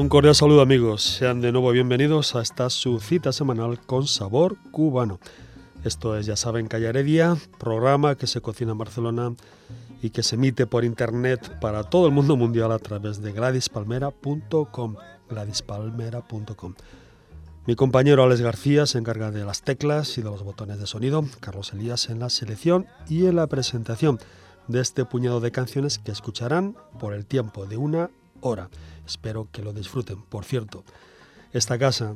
Un 0.00 0.08
cordial 0.08 0.34
saludo 0.34 0.62
amigos, 0.62 1.02
sean 1.02 1.42
de 1.42 1.52
nuevo 1.52 1.72
bienvenidos 1.72 2.34
a 2.34 2.40
esta 2.40 2.70
su 2.70 3.00
cita 3.00 3.34
semanal 3.34 3.78
con 3.80 4.06
sabor 4.06 4.56
cubano. 4.70 5.20
Esto 5.84 6.16
es, 6.16 6.24
ya 6.24 6.36
saben, 6.36 6.68
Calle 6.68 6.86
Heredia, 6.86 7.36
programa 7.58 8.14
que 8.14 8.26
se 8.26 8.40
cocina 8.40 8.72
en 8.72 8.78
Barcelona 8.78 9.34
y 10.00 10.08
que 10.08 10.22
se 10.22 10.36
emite 10.36 10.66
por 10.66 10.86
internet 10.86 11.60
para 11.60 11.84
todo 11.84 12.06
el 12.06 12.14
mundo 12.14 12.34
mundial 12.38 12.72
a 12.72 12.78
través 12.78 13.20
de 13.20 13.32
gladispalmera.com. 13.32 14.96
gladispalmera.com. 15.28 16.74
Mi 17.66 17.76
compañero 17.76 18.22
Alex 18.22 18.40
García 18.40 18.86
se 18.86 18.96
encarga 18.96 19.30
de 19.30 19.44
las 19.44 19.60
teclas 19.60 20.16
y 20.16 20.22
de 20.22 20.30
los 20.30 20.42
botones 20.42 20.78
de 20.78 20.86
sonido, 20.86 21.26
Carlos 21.40 21.74
Elías 21.74 22.08
en 22.08 22.20
la 22.20 22.30
selección 22.30 22.86
y 23.06 23.26
en 23.26 23.36
la 23.36 23.48
presentación 23.48 24.18
de 24.66 24.80
este 24.80 25.04
puñado 25.04 25.40
de 25.40 25.52
canciones 25.52 25.98
que 25.98 26.10
escucharán 26.10 26.74
por 26.98 27.12
el 27.12 27.26
tiempo 27.26 27.66
de 27.66 27.76
una 27.76 28.08
hora. 28.40 28.70
Espero 29.10 29.48
que 29.50 29.62
lo 29.62 29.72
disfruten. 29.72 30.22
Por 30.22 30.44
cierto, 30.44 30.84
esta 31.52 31.78
casa 31.78 32.14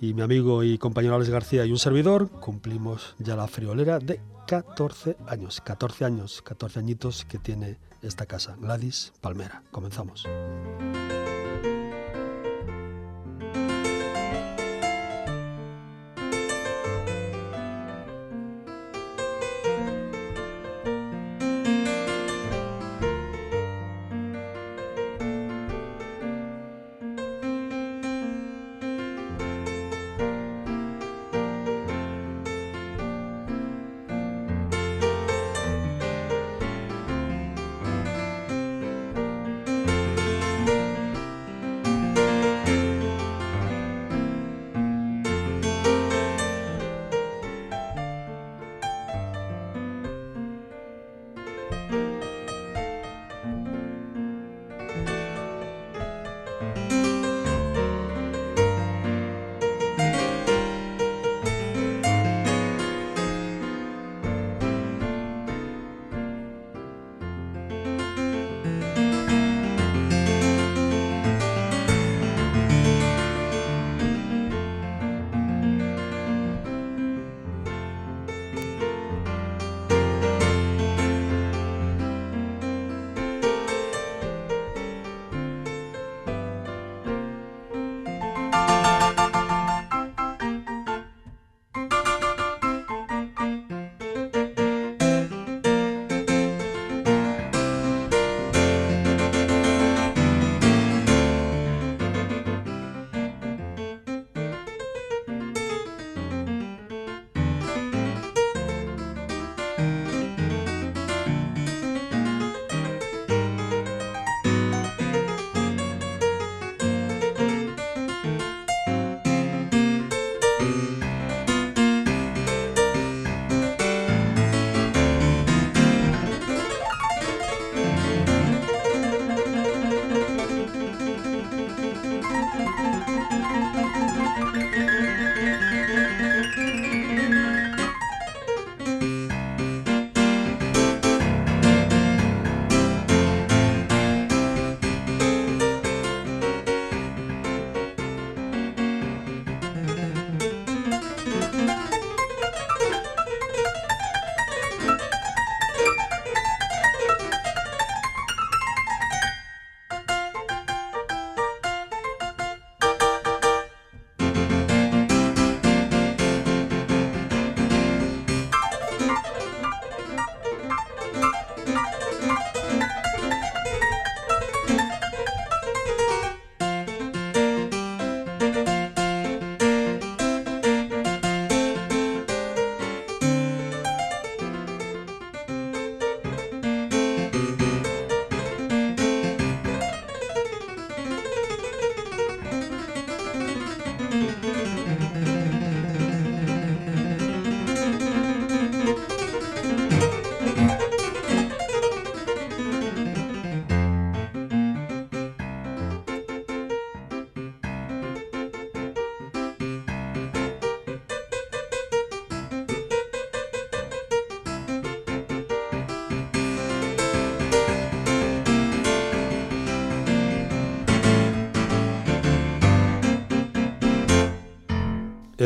y 0.00 0.12
mi 0.12 0.22
amigo 0.22 0.64
y 0.64 0.76
compañero 0.76 1.14
Alex 1.14 1.30
García 1.30 1.64
y 1.64 1.70
un 1.70 1.78
servidor 1.78 2.28
cumplimos 2.28 3.14
ya 3.20 3.36
la 3.36 3.46
friolera 3.46 4.00
de 4.00 4.20
14 4.48 5.16
años. 5.28 5.60
14 5.60 6.04
años, 6.04 6.42
14 6.42 6.80
añitos 6.80 7.24
que 7.24 7.38
tiene 7.38 7.78
esta 8.02 8.26
casa. 8.26 8.56
Gladys 8.60 9.12
Palmera. 9.20 9.62
Comenzamos. 9.70 10.26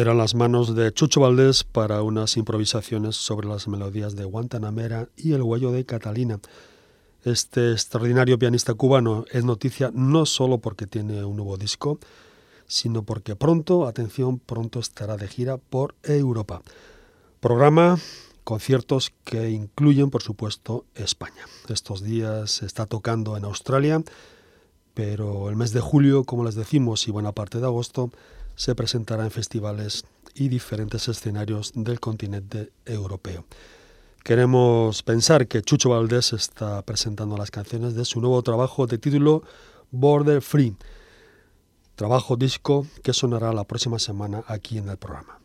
Eran 0.00 0.16
las 0.16 0.36
manos 0.36 0.76
de 0.76 0.92
Chucho 0.92 1.20
Valdés 1.20 1.64
para 1.64 2.02
unas 2.02 2.36
improvisaciones 2.36 3.16
sobre 3.16 3.48
las 3.48 3.66
melodías 3.66 4.14
de 4.14 4.24
Guantanamera 4.24 5.08
y 5.16 5.32
El 5.32 5.42
huello 5.42 5.72
de 5.72 5.84
Catalina. 5.84 6.38
Este 7.24 7.72
extraordinario 7.72 8.38
pianista 8.38 8.74
cubano 8.74 9.24
es 9.32 9.44
noticia 9.44 9.90
no 9.92 10.24
solo 10.24 10.58
porque 10.58 10.86
tiene 10.86 11.24
un 11.24 11.36
nuevo 11.36 11.56
disco, 11.56 11.98
sino 12.68 13.02
porque 13.02 13.34
pronto, 13.34 13.88
atención, 13.88 14.38
pronto 14.38 14.78
estará 14.78 15.16
de 15.16 15.26
gira 15.26 15.56
por 15.56 15.96
Europa. 16.04 16.62
Programa, 17.40 17.98
conciertos 18.44 19.12
que 19.24 19.50
incluyen, 19.50 20.10
por 20.10 20.22
supuesto, 20.22 20.84
España. 20.94 21.44
Estos 21.68 22.04
días 22.04 22.62
está 22.62 22.86
tocando 22.86 23.36
en 23.36 23.44
Australia, 23.44 24.00
pero 24.94 25.50
el 25.50 25.56
mes 25.56 25.72
de 25.72 25.80
julio, 25.80 26.22
como 26.22 26.44
les 26.44 26.54
decimos, 26.54 27.08
y 27.08 27.10
buena 27.10 27.32
parte 27.32 27.58
de 27.58 27.66
agosto, 27.66 28.12
se 28.58 28.74
presentará 28.74 29.24
en 29.24 29.30
festivales 29.30 30.04
y 30.34 30.48
diferentes 30.48 31.08
escenarios 31.08 31.72
del 31.74 32.00
continente 32.00 32.72
europeo. 32.84 33.46
Queremos 34.24 35.02
pensar 35.04 35.46
que 35.46 35.62
Chucho 35.62 35.90
Valdés 35.90 36.32
está 36.32 36.82
presentando 36.82 37.36
las 37.36 37.52
canciones 37.52 37.94
de 37.94 38.04
su 38.04 38.20
nuevo 38.20 38.42
trabajo 38.42 38.86
de 38.86 38.98
título 38.98 39.44
Border 39.92 40.42
Free, 40.42 40.76
trabajo 41.94 42.36
disco 42.36 42.84
que 43.02 43.12
sonará 43.12 43.52
la 43.52 43.64
próxima 43.64 44.00
semana 44.00 44.42
aquí 44.48 44.76
en 44.76 44.88
el 44.88 44.98
programa. 44.98 45.38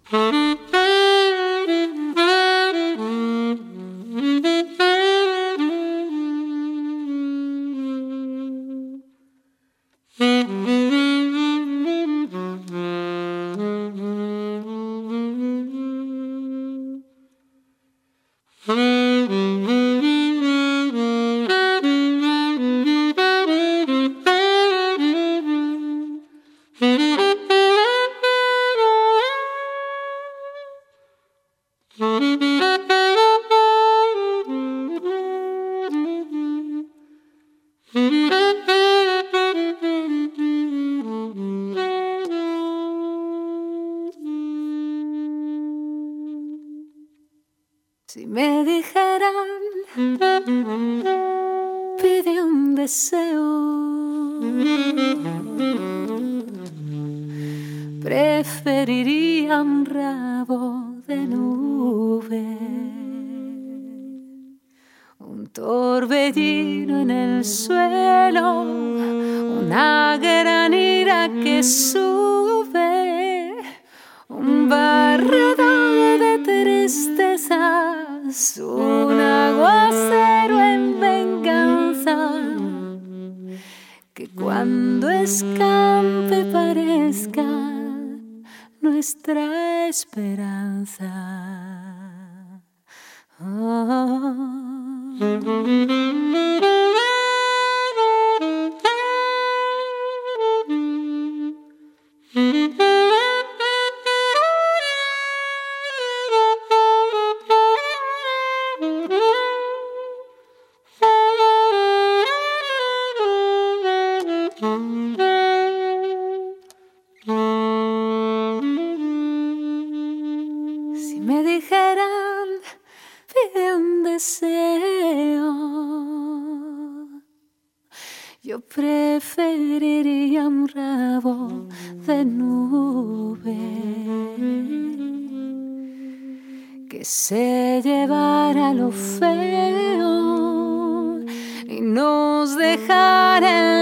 Dejara 143.40 143.70
el 143.70 143.73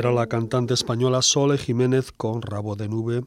Era 0.00 0.12
la 0.12 0.28
cantante 0.28 0.72
española 0.72 1.20
Sole 1.20 1.58
Jiménez 1.58 2.10
con 2.10 2.40
Rabo 2.40 2.74
de 2.74 2.88
Nube 2.88 3.22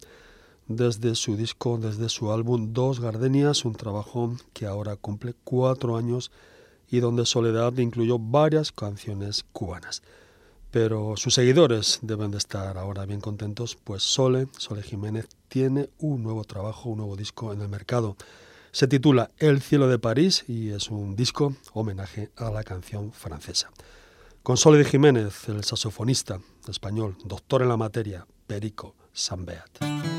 desde 0.67 1.13
su 1.13 1.37
disco, 1.37 1.77
desde 1.77 2.09
su 2.09 2.31
álbum 2.31 2.73
Dos 2.73 2.99
Gardenias, 2.99 3.63
un 3.63 3.75
trabajo 3.75 4.35
que 4.53 4.65
ahora 4.65 4.95
cumple 4.95 5.35
cuatro 5.43 5.97
años 5.97 6.31
y 6.89 6.99
donde 6.99 7.27
Soledad 7.27 7.77
incluyó 7.77 8.17
varias 8.17 8.71
canciones 8.71 9.45
cubanas. 9.51 10.01
Pero 10.71 11.13
sus 11.15 11.35
seguidores 11.35 11.99
deben 12.01 12.31
de 12.31 12.39
estar 12.39 12.75
ahora 12.79 13.05
bien 13.05 13.21
contentos, 13.21 13.75
pues 13.75 14.01
Sole, 14.01 14.47
Sole 14.57 14.81
Jiménez, 14.81 15.27
tiene 15.49 15.91
un 15.99 16.23
nuevo 16.23 16.43
trabajo, 16.43 16.89
un 16.89 16.97
nuevo 16.97 17.15
disco 17.15 17.53
en 17.53 17.61
el 17.61 17.69
mercado. 17.69 18.17
Se 18.71 18.87
titula 18.87 19.29
El 19.37 19.61
cielo 19.61 19.87
de 19.87 19.99
París 19.99 20.43
y 20.47 20.69
es 20.69 20.89
un 20.89 21.15
disco 21.15 21.53
homenaje 21.73 22.31
a 22.35 22.49
la 22.49 22.63
canción 22.63 23.11
francesa. 23.11 23.69
Con 24.41 24.57
Sole 24.57 24.79
de 24.79 24.85
Jiménez, 24.85 25.47
el 25.49 25.63
saxofonista 25.63 26.39
español, 26.71 27.17
doctor 27.25 27.61
en 27.61 27.69
la 27.69 27.77
materia, 27.77 28.25
Perico 28.47 28.95
Sambeat. 29.11 29.79
Imprudentes 29.81 30.12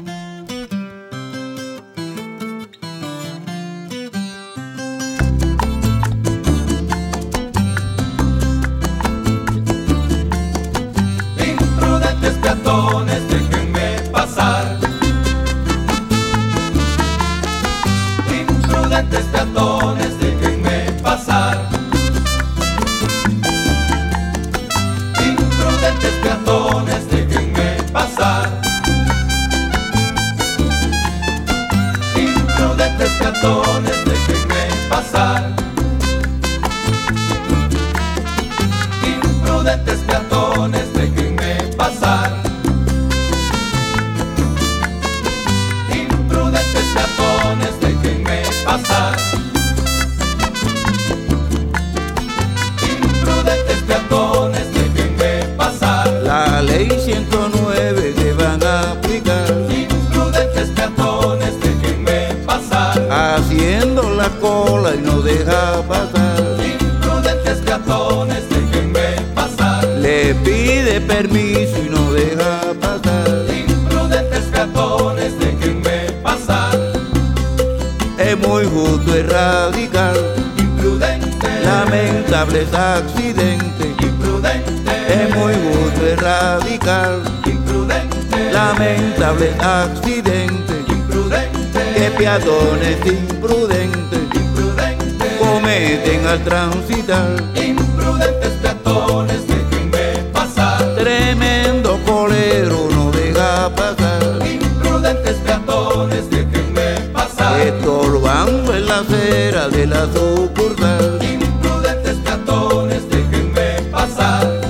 peatones 92.39 92.99
imprudentes 93.07 94.19
imprudente, 94.35 95.37
cometen 95.39 96.27
al 96.27 96.43
transitar. 96.43 97.29
imprudentes 97.55 98.53
peatones, 98.61 99.47
déjenme 99.47 100.33
pasar. 100.33 100.97
Tremendo 100.97 102.01
colero 102.05 102.89
no 102.91 103.13
deja 103.13 103.71
pasar. 103.77 104.21
Imprudentes 104.45 105.37
peatones, 105.45 106.29
déjenme 106.29 107.09
pasar. 107.13 107.61
Estorbando 107.61 108.75
en 108.75 108.87
la 108.87 108.99
acera 108.99 109.69
de 109.69 109.87
la 109.87 110.07
sucursal. 110.13 111.21
Imprudentes 111.23 112.17
peatones, 112.17 113.09
déjenme 113.11 113.91
pasar. 113.93 114.61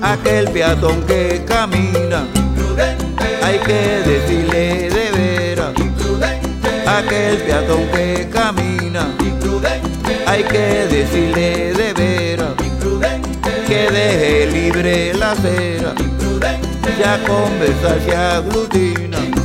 Aquel 0.00 0.48
peatón 0.48 1.02
que 1.02 1.44
camina, 1.46 2.26
Imprudente, 2.34 3.38
hay 3.42 3.58
que 3.58 4.02
Aquel 7.08 7.38
peatón 7.38 7.88
que 7.88 8.28
camina, 8.30 9.08
imprudente, 9.18 10.24
hay 10.26 10.42
que 10.42 10.86
decirle 10.94 11.72
de 11.72 11.94
veras. 11.94 12.50
imprudente, 12.62 13.30
Que 13.66 13.90
deje 13.90 14.46
libre 14.52 15.14
la 15.14 15.32
acera, 15.32 15.94
imprudente, 15.98 16.68
ya 17.00 17.18
conversa 17.26 17.98
se 18.04 18.14
aglutina. 18.14 19.37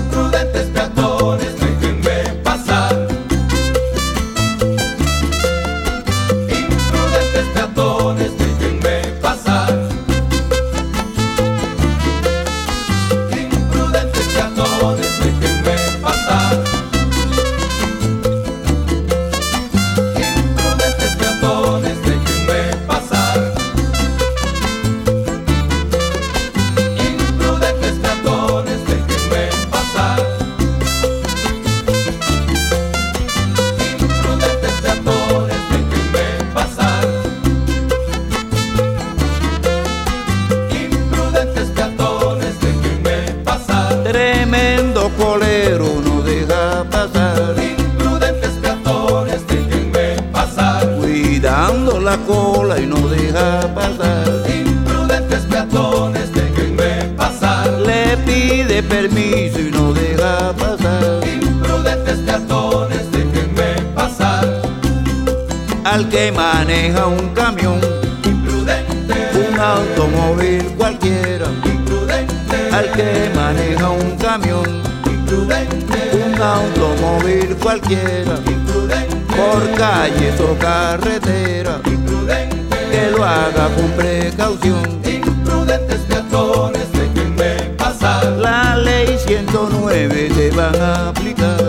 Al 66.04 66.10
que 66.10 66.32
maneja 66.34 67.06
un 67.08 67.30
camión, 67.30 67.80
Imprudente, 68.26 69.16
un 69.40 69.58
automóvil 69.58 70.64
cualquiera. 70.78 71.46
imprudente, 71.64 72.70
Al 72.74 72.92
que 72.92 73.32
maneja 73.34 73.90
un 73.90 74.18
camión, 74.18 74.82
imprudente, 75.06 75.98
un 76.26 76.42
automóvil 76.42 77.56
cualquiera. 77.56 78.36
imprudente, 78.46 79.16
Por 79.34 79.72
calles 79.78 80.38
o 80.42 80.54
carretera, 80.60 81.80
imprudente, 81.86 82.78
que 82.92 83.12
lo 83.12 83.24
haga 83.24 83.70
con 83.74 83.90
precaución. 83.96 84.84
imprudentes 85.06 86.02
peatones, 86.02 86.86
déjenme 86.92 87.76
pasar. 87.78 88.26
La 88.26 88.76
ley 88.76 89.18
109 89.26 90.30
te 90.36 90.52
van 90.52 90.76
a 90.82 91.10
aplicar. 91.10 91.63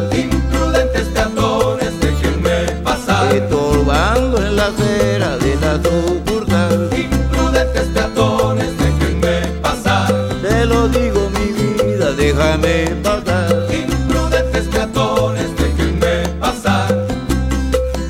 Acera 5.74 5.78
de 5.78 5.88
la 5.88 6.06
sucursal. 6.08 6.90
Imprudentes 6.96 7.86
peatones, 7.94 8.70
déjenme 8.78 9.46
pasar. 9.62 10.12
Te 10.42 10.64
lo 10.66 10.88
digo 10.88 11.30
mi 11.30 11.52
vida, 11.52 12.12
déjame 12.12 12.86
pasar. 13.02 13.66
Imprudentes 13.72 14.64
peatones, 14.68 15.50
déjenme 15.56 16.28
pasar. 16.40 17.06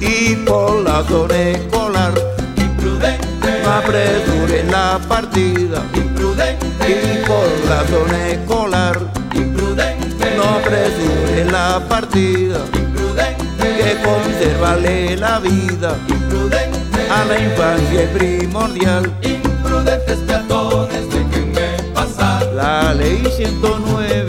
Y 0.00 0.36
por 0.36 0.82
la 0.82 1.02
zona 1.04 1.34
escolar, 1.50 2.12
Imprudente, 2.56 3.62
no 3.62 3.70
apresuren 3.72 4.70
la 4.70 5.00
partida. 5.08 5.82
imprudente, 5.94 6.66
Y 6.88 7.24
por 7.26 7.48
la 7.68 7.86
zona 7.86 8.28
escolar, 8.28 8.98
imprudente, 9.34 10.36
no 10.36 10.42
apresuren 10.44 11.52
la 11.52 11.80
partida. 11.88 12.58
imprudente, 12.72 13.44
Que 13.58 13.96
conservarle 14.02 15.16
la 15.16 15.38
vida 15.40 15.96
imprudente, 16.08 16.73
a 17.10 17.24
la 17.24 17.38
infancia 17.38 18.02
es 18.02 18.08
primordial. 18.10 19.12
imprudentes 19.22 20.18
peatones, 20.26 21.08
déjenme 21.10 21.92
pasar. 21.94 22.52
La 22.54 22.94
ley 22.94 23.22
109 23.36 24.23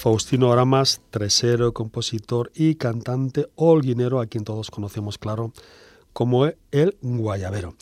Faustino 0.00 0.50
Aramas, 0.50 1.02
tresero, 1.10 1.74
compositor 1.74 2.50
y 2.54 2.76
cantante 2.76 3.50
holguinero, 3.54 4.22
a 4.22 4.26
quien 4.26 4.44
todos 4.44 4.70
conocemos, 4.70 5.18
claro, 5.18 5.52
como 6.14 6.46
el 6.46 6.96
Guayabero. 7.02 7.74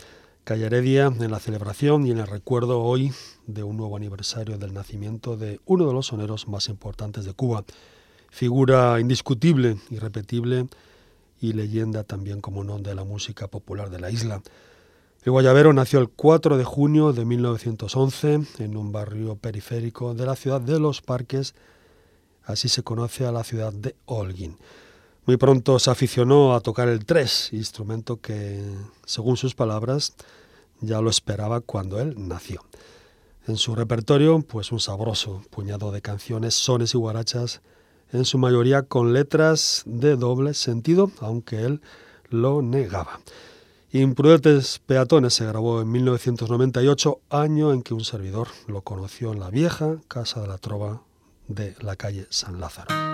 Calle 0.43 0.67
Heredia 0.67 1.07
en 1.07 1.31
la 1.31 1.39
celebración 1.39 2.09
y 2.09 2.11
en 2.11 2.19
el 2.19 2.27
recuerdo 2.27 2.81
hoy 2.81 3.13
de 3.47 3.63
un 3.63 3.77
nuevo 3.77 3.97
aniversario 3.97 4.59
del 4.59 4.75
nacimiento 4.75 5.37
de 5.37 5.61
uno 5.65 5.87
de 5.87 5.93
los 5.93 6.09
soneros 6.09 6.49
más 6.49 6.69
importantes 6.69 7.25
de 7.25 7.35
Cuba. 7.35 7.63
Figura 8.31 8.99
indiscutible, 8.99 9.77
irrepetible 9.89 10.67
y 11.41 11.53
leyenda 11.53 12.03
también, 12.03 12.41
como 12.41 12.65
no, 12.65 12.81
de 12.81 12.97
la 12.97 13.05
música 13.05 13.47
popular 13.47 13.91
de 13.91 14.01
la 14.01 14.11
isla. 14.11 14.43
El 15.23 15.31
Guayabero 15.31 15.73
nació 15.73 16.01
el 16.01 16.09
4 16.09 16.57
de 16.57 16.65
junio 16.65 17.13
de 17.13 17.25
1911 17.25 18.41
en 18.59 18.77
un 18.77 18.91
barrio 18.91 19.37
periférico 19.37 20.15
de 20.15 20.27
la 20.27 20.35
ciudad 20.35 20.61
de 20.61 20.81
Los 20.81 21.01
Parques, 21.01 21.55
así 22.49 22.69
se 22.69 22.83
conoce 22.83 23.27
a 23.27 23.33
la 23.33 23.45
ciudad 23.45 23.73
de 23.73 23.95
Holguín. 24.07 24.57
Muy 25.27 25.37
pronto 25.37 25.79
se 25.79 25.91
aficionó 25.91 26.55
a 26.55 26.61
tocar 26.61 26.89
el 26.89 27.05
tres, 27.05 27.51
instrumento 27.53 28.17
que, 28.17 28.65
según 29.05 29.37
sus 29.37 29.55
palabras, 29.55 30.15
ya 30.81 31.03
lo 31.03 31.11
esperaba 31.11 31.61
cuando 31.61 32.01
él 32.01 32.15
nació. 32.17 32.65
En 33.47 33.57
su 33.57 33.75
repertorio, 33.75 34.41
pues 34.41 34.73
un 34.73 34.81
sabroso 34.81 35.43
puñado 35.51 35.93
de 35.93 36.01
canciones, 36.01 36.55
sones 36.55 36.95
y 36.95 36.99
guarachas, 36.99 37.61
en 38.11 38.25
su 38.25 38.39
mayoría 38.39 38.83
con 38.83 39.13
letras 39.13 39.83
de 39.85 40.17
doble 40.17 40.55
sentido, 40.55 41.11
aunque 41.21 41.63
él 41.65 41.83
lo 42.31 42.63
negaba. 42.63 43.21
Imprudentes 43.93 44.81
Peatones 44.87 45.35
se 45.35 45.45
grabó 45.45 45.83
en 45.83 45.91
1998, 45.91 47.21
año 47.29 47.75
en 47.75 47.83
que 47.83 47.93
un 47.93 48.05
servidor 48.05 48.49
lo 48.67 48.81
conoció 48.81 49.33
en 49.33 49.41
la 49.41 49.51
vieja 49.51 49.97
Casa 50.09 50.41
de 50.41 50.49
la 50.49 50.57
Trova 50.57 51.03
de 51.49 51.75
la 51.81 51.97
calle 51.97 52.27
San 52.31 52.61
Lázaro. 52.61 53.08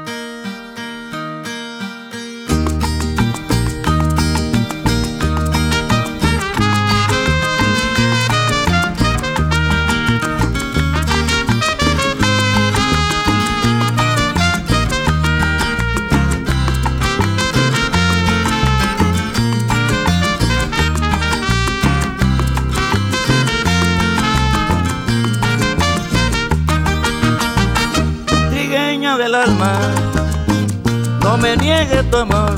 No 31.23 31.37
me 31.38 31.56
niegues 31.56 32.08
tu 32.11 32.18
amor. 32.18 32.54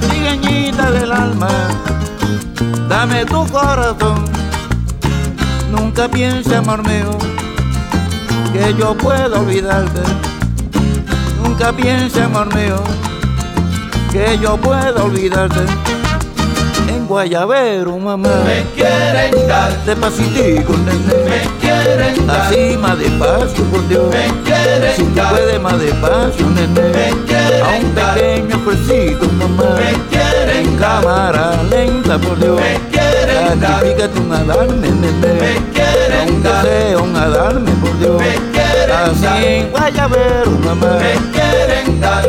Trigueñita 0.00 0.90
del 0.90 1.12
alma, 1.12 1.48
dame 2.88 3.24
tu 3.24 3.46
corazón. 3.46 4.24
Nunca 5.70 6.08
piense, 6.08 6.56
amor 6.56 6.86
mío, 6.86 7.16
que 8.52 8.74
yo 8.78 8.96
puedo 8.96 9.40
olvidarte. 9.40 10.02
Nunca 11.42 11.72
piense, 11.72 12.22
amor 12.22 12.54
mío, 12.54 12.82
que 14.12 14.38
yo 14.38 14.56
puedo 14.56 15.04
olvidarte. 15.04 16.05
Guayabero, 17.08 17.98
mamá, 17.98 18.28
Me 18.44 18.62
quieren 18.74 19.46
dar, 19.46 19.70
despacitico, 19.84 20.72
nene. 20.72 21.14
me 21.28 21.40
quieren 21.60 22.26
dar, 22.26 22.40
Así 22.48 22.76
más 22.76 22.98
despacio, 22.98 23.64
por 23.70 23.86
Dios. 23.88 24.06
me 24.10 24.26
Si 24.26 24.32
quieren 24.44 24.96
tú 24.96 25.14
dar, 25.14 25.30
puedes 25.30 25.60
más 25.60 25.78
despacio, 25.80 26.46
nene. 26.50 26.80
me 26.82 27.24
quieren 27.26 27.62
A 27.62 27.68
un 27.78 27.94
pequeño 27.94 28.58
fresito, 28.58 29.26
mamá. 29.38 29.76
me 29.76 29.90
En 29.90 30.00
quieren 30.08 30.78
dar, 30.80 31.02
cámara 31.02 31.62
lenta, 31.70 32.18
por 32.18 32.38
Dios. 32.40 32.60
me 32.60 32.80
quieren 32.90 33.60
dar, 33.60 33.84
un 34.20 34.32
adarme, 34.32 34.74
me 34.74 34.90
nene. 34.90 35.60
quieren 35.72 36.34
Un 36.34 36.42
dar, 36.42 36.64
deseo, 36.64 37.02
un 37.04 37.16
adarme, 37.16 37.70
por 37.72 37.98
Dios. 38.00 38.20
me 38.20 38.34
quieren 38.52 38.96
Así 38.96 39.22
dar, 39.22 39.70
Guayabero, 39.70 40.50
mamá. 40.64 40.98
me 40.98 41.30
quieren 41.32 42.00
dar, 42.00 42.24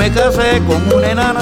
Me 0.00 0.10
casé 0.10 0.62
con 0.66 0.82
una 0.96 1.10
enana 1.10 1.40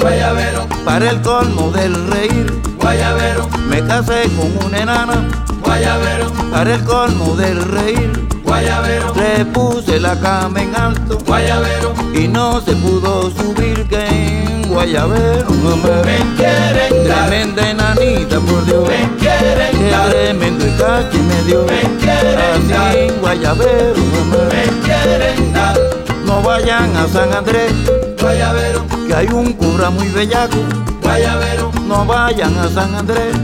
guayabero, 0.00 0.66
para 0.84 1.10
el 1.10 1.20
colmo 1.20 1.70
del 1.70 1.94
reír. 2.08 2.46
guayabero, 2.80 3.46
Me 3.68 3.80
casé 3.86 4.22
con 4.36 4.66
una 4.66 4.78
enana 4.78 5.28
guayabero, 5.62 6.32
para 6.50 6.74
el 6.74 6.84
colmo 6.84 7.36
del 7.36 7.62
reír. 7.64 8.10
guayabero, 8.44 9.12
Le 9.14 9.44
puse 9.44 10.00
la 10.00 10.18
cama 10.18 10.62
en 10.62 10.74
alto 10.74 11.18
guayabero, 11.26 11.94
y 12.14 12.26
no 12.28 12.62
se 12.62 12.72
pudo 12.76 13.30
subir 13.30 13.86
que 13.88 14.06
en 14.06 14.48
Guayabero, 14.68 15.50
mamá. 15.50 16.02
me 16.04 16.18
quieren 16.36 17.08
dar, 17.08 17.28
Tremenda 17.28 17.70
enanita, 17.70 18.40
por 18.40 18.64
Dios. 18.64 18.88
me 18.88 19.16
quieren 19.18 19.90
dar, 19.90 20.10
tremendo 20.10 20.64
cachi 20.78 21.18
me 21.18 21.42
dio. 21.44 21.64
Me 21.64 21.80
quieren 22.00 22.68
dar. 22.68 22.96
Guayabero, 23.20 23.94
mamá. 23.96 24.38
me 24.52 24.64
quieren 24.86 25.36
dar, 25.36 25.47
No 26.40 26.44
vayan 26.44 26.96
a 26.96 27.08
San 27.08 27.32
Andrés, 27.34 27.72
guayabero, 28.22 28.84
que 29.08 29.12
hay 29.14 29.26
un 29.26 29.52
cura 29.54 29.90
muy 29.90 30.08
bellaco. 30.08 30.56
guayabero, 31.02 31.72
No 31.88 32.04
vayan 32.06 32.56
a 32.56 32.68
San 32.68 32.94
Andrés, 32.94 33.34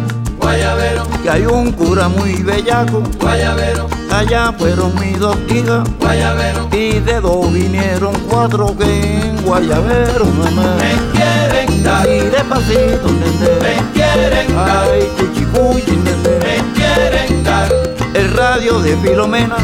guayabero, 0.40 1.02
que 1.22 1.28
hay 1.28 1.44
un 1.44 1.72
cura 1.72 2.07
muy 2.09 2.35
bellaco. 2.42 3.02
guayabero, 3.20 3.88
Allá 4.12 4.52
fueron 4.57 4.94
mis 5.00 5.18
dos 5.18 5.37
hijas. 5.50 5.83
Guayabero, 5.98 6.68
y 6.70 7.00
de 7.00 7.20
dos 7.20 7.52
vinieron 7.52 8.14
cuatro 8.30 8.76
que 8.78 8.85
en 8.85 9.42
Guayabero, 9.44 10.26
mamá. 10.26 10.76
me 10.78 11.18
quieren 11.18 11.83
dar, 11.83 12.00
Así 12.02 12.18
despacito, 12.30 13.09
nene. 13.09 13.59
me 13.61 13.92
quieren 13.92 14.54
dar, 14.54 14.88
Ay, 14.92 15.11
cuchicuchi, 15.18 15.96
nene. 15.96 16.38
me 16.38 16.72
quieren 16.74 17.42
dar, 17.44 17.72
El 18.14 18.33
radio 18.35 18.78
de 18.78 18.96
Filomena 18.98 19.57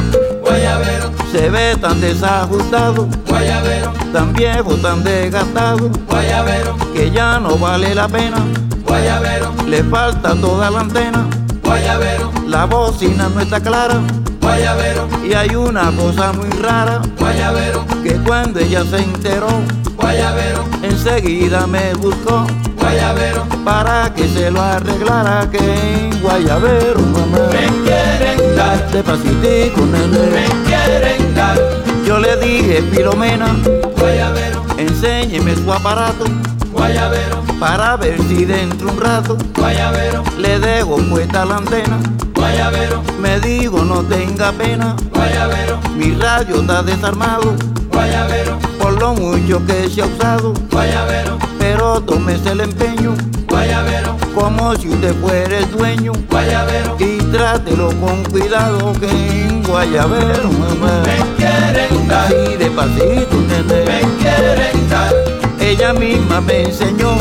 guayabero, 0.71 1.11
se 1.33 1.51
ve 1.51 1.77
tan 1.77 2.01
desajustado, 2.01 3.09
guayabero, 3.29 3.93
tan 4.13 4.33
viejo, 4.33 4.75
tan 4.77 5.03
desgastado, 5.03 5.91
guayabero, 6.09 6.77
que 6.95 7.11
ya 7.11 7.41
no 7.41 7.57
vale 7.59 7.95
la 7.95 8.09
pena. 8.09 8.39
guayabero, 8.87 9.53
Le 9.67 9.83
falta 9.85 10.35
toda 10.35 10.71
la 10.71 10.81
antena, 10.81 11.27
guayabero, 11.65 12.31
la 12.47 12.67
bocina 12.67 13.29
no 13.29 13.41
está 13.41 13.61
clara. 13.61 14.01
Guayabero, 14.41 15.09
Y 15.25 15.33
hay 15.35 15.55
una 15.55 15.91
cosa 15.93 16.33
muy 16.33 16.49
rara, 16.63 17.01
guayabero, 17.19 17.85
que 18.03 18.15
cuando 18.27 18.61
ella 18.61 18.83
se 18.85 18.99
enteró, 18.99 19.49
guayabero, 19.97 20.65
enseguida 20.83 21.67
me 21.67 21.95
buscó. 21.95 22.47
Guayabero, 22.79 23.45
para 23.65 24.13
que 24.15 24.27
se 24.27 24.51
lo 24.51 24.63
arreglara 24.63 25.47
que 25.51 25.59
en 25.59 26.21
Guayabero, 26.23 27.01
mamá. 27.01 27.39
me 27.53 27.83
quieren 27.85 28.57
dar, 28.57 28.91
Despacitico, 28.91 29.83
me 29.83 29.99
nene. 29.99 30.47
quieren 30.67 31.35
dar, 31.35 31.59
Yo 32.07 32.19
le 32.19 32.37
dije, 32.39 32.83
Filomena, 32.91 33.55
guayabero, 33.99 34.65
enséñeme 34.79 35.55
su 35.57 35.71
aparato. 35.73 36.25
Guayabero, 36.73 37.43
para 37.61 37.97
ver 37.97 38.19
si 38.29 38.45
dentro 38.47 38.91
un 38.91 38.99
rato 39.01 39.37
guayabero, 39.57 40.25
le 40.39 40.59
dejo 40.59 40.97
puesta 41.11 41.45
la 41.45 41.59
antena. 41.59 41.99
guayabero, 42.35 43.03
Me 43.21 43.39
digo, 43.41 43.85
no 43.85 44.03
tenga 44.03 44.51
pena, 44.53 44.97
guayabero, 45.15 45.79
mi 45.97 46.13
radio 46.15 46.61
está 46.63 46.83
desarmado. 46.83 47.55
Guayabero, 47.93 48.59
por 48.79 48.99
lo 48.99 49.13
mucho 49.15 49.65
que 49.67 49.91
se 49.91 50.01
ha 50.03 50.07
usado. 50.07 50.55
guayabero, 50.71 51.39
Pero 51.59 52.01
tómese 52.01 52.53
el 52.53 52.61
empeño. 52.61 53.15
Guayabero, 53.49 54.17
como 54.35 54.75
si 54.77 54.89
usted 54.89 55.15
fuera 55.21 55.59
el 55.59 55.71
dueño. 55.71 56.13
Guayabero, 56.31 56.97
y 56.99 57.19
trátelo 57.31 57.89
con 58.01 58.23
cuidado 58.25 58.93
que 58.99 59.11
en 59.11 59.63
Guayabero, 59.65 60.51
mamá. 60.51 61.03
me 61.05 61.37
quieren 61.37 62.09
dar, 62.09 62.25
Así 62.25 62.57
despacito, 62.57 63.37
me 63.37 63.63
nene. 63.75 64.01
quieren 64.19 64.89
dar, 64.89 65.13
Ella 65.61 65.93
misma 65.93 66.41
me 66.41 66.63
enseñó 66.63 67.17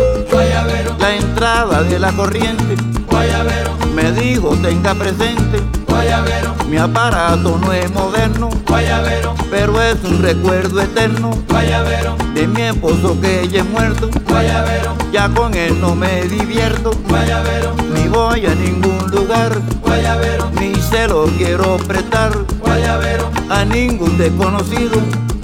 guayabero, 0.63 0.95
la 0.99 1.15
entrada 1.15 1.83
de 1.83 1.99
la 1.99 2.11
corriente. 2.11 2.75
guayabero, 3.09 3.71
Me 3.95 4.11
dijo, 4.11 4.55
tenga 4.61 4.93
presente, 4.93 5.61
guayabero, 5.87 6.53
mi 6.69 6.77
aparato 6.77 7.57
no 7.57 7.71
es 7.73 7.91
moderno, 7.91 8.49
guayabero, 8.67 9.35
pero 9.49 9.81
es 9.81 9.95
un 10.03 10.21
recuerdo 10.21 10.81
eterno. 10.81 11.31
Guayabero, 11.49 12.15
de 12.33 12.47
mi 12.47 12.61
esposo 12.61 13.19
que 13.21 13.47
ya 13.47 13.59
es 13.61 13.69
muerto. 13.69 14.09
guayabero, 14.27 14.95
Ya 15.11 15.29
con 15.29 15.53
él 15.55 15.79
no 15.79 15.95
me 15.95 16.23
divierto, 16.23 16.91
guayabero, 17.07 17.73
ni 17.93 18.07
voy 18.07 18.45
a 18.45 18.55
ningún 18.55 18.99
lugar, 19.11 19.59
guayabero, 19.81 20.51
ni 20.59 20.75
se 20.75 21.07
lo 21.07 21.25
quiero 21.37 21.77
prestar. 21.77 22.31
Guayabero, 22.61 23.29
a 23.49 23.65
ningún 23.65 24.17
desconocido, 24.17 24.99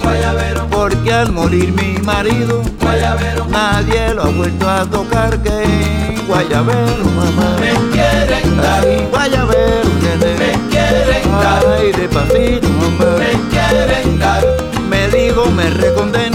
guayabero, 0.06 0.66
porque 0.70 1.12
al 1.12 1.32
morir 1.32 1.72
mi 1.72 1.98
marido, 2.04 2.62
guayabero, 2.80 3.46
nadie 3.48 4.14
lo 4.14 4.22
ha 4.22 4.26
vuelto 4.28 4.68
a 4.68 4.84
tocar 4.86 5.38
que 5.42 6.16
Guayabero, 6.26 7.04
mamá. 7.16 7.56
me 7.60 7.72
quieren 7.92 8.56
dar, 8.56 8.84
Ay, 8.84 9.06
Guayabero, 9.10 9.90
me 10.02 10.16
nene. 10.24 10.52
quieren 10.70 11.30
dar, 11.42 11.62
Ay, 11.78 11.92
despacito, 11.92 12.68
mamá. 12.68 13.16
me 13.18 13.32
quieren 13.50 14.18
dar, 14.18 14.44
Me 14.90 15.08
dijo, 15.08 15.46
me 15.50 15.70
recondena, 15.70 16.25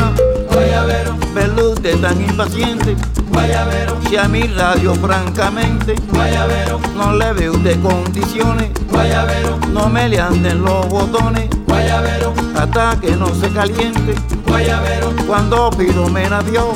usted 1.36 1.98
tan 2.02 2.22
impaciente. 2.22 2.96
guayabero, 3.30 3.98
Si 4.10 4.18
a 4.18 4.28
mi 4.28 4.44
radio, 4.44 4.94
francamente, 4.96 5.96
guayabero, 6.12 6.80
no 6.98 7.14
le 7.14 7.32
ve 7.34 7.50
usted 7.50 7.82
condiciones, 7.82 8.70
guayabero, 8.90 9.58
no 9.72 9.88
me 9.88 10.10
le 10.10 10.20
anden 10.20 10.62
los 10.64 10.88
botones 10.90 11.50
guayabero, 11.68 12.34
hasta 12.56 12.98
que 13.00 13.12
no 13.16 13.28
se 13.34 13.50
caliente. 13.50 14.14
guayabero, 14.46 15.14
Cuando 15.26 15.72
Filomena 15.72 16.42
vio 16.42 16.74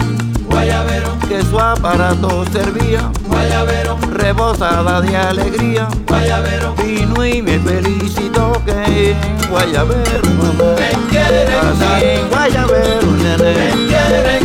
guayabero, 0.49 1.09
que 1.27 1.41
su 1.43 1.59
aparato 1.59 2.45
servía, 2.53 3.11
guayabero, 3.27 3.97
rebosada 4.13 5.01
de 5.01 5.17
alegría, 5.17 5.87
guayabero, 6.07 6.73
vino 6.75 7.25
y 7.25 7.41
me 7.41 7.59
felicitó 7.59 8.53
que 8.65 9.11
en 9.11 9.35
Guayabero, 9.49 10.21
mamá. 10.37 10.75
me 10.79 11.09
quieren 11.09 11.47
Así 11.53 12.05
en 12.05 12.29
Guayabero, 12.29 13.07
me 13.11 13.37
nene. 13.37 13.87
quieren 13.87 14.44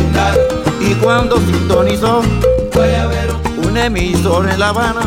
cuando 1.01 1.37
sintonizó 1.37 2.21
guayabero, 2.73 3.39
un 3.67 3.77
emisor 3.77 4.49
en 4.49 4.59
La 4.59 4.69
Habana, 4.69 5.01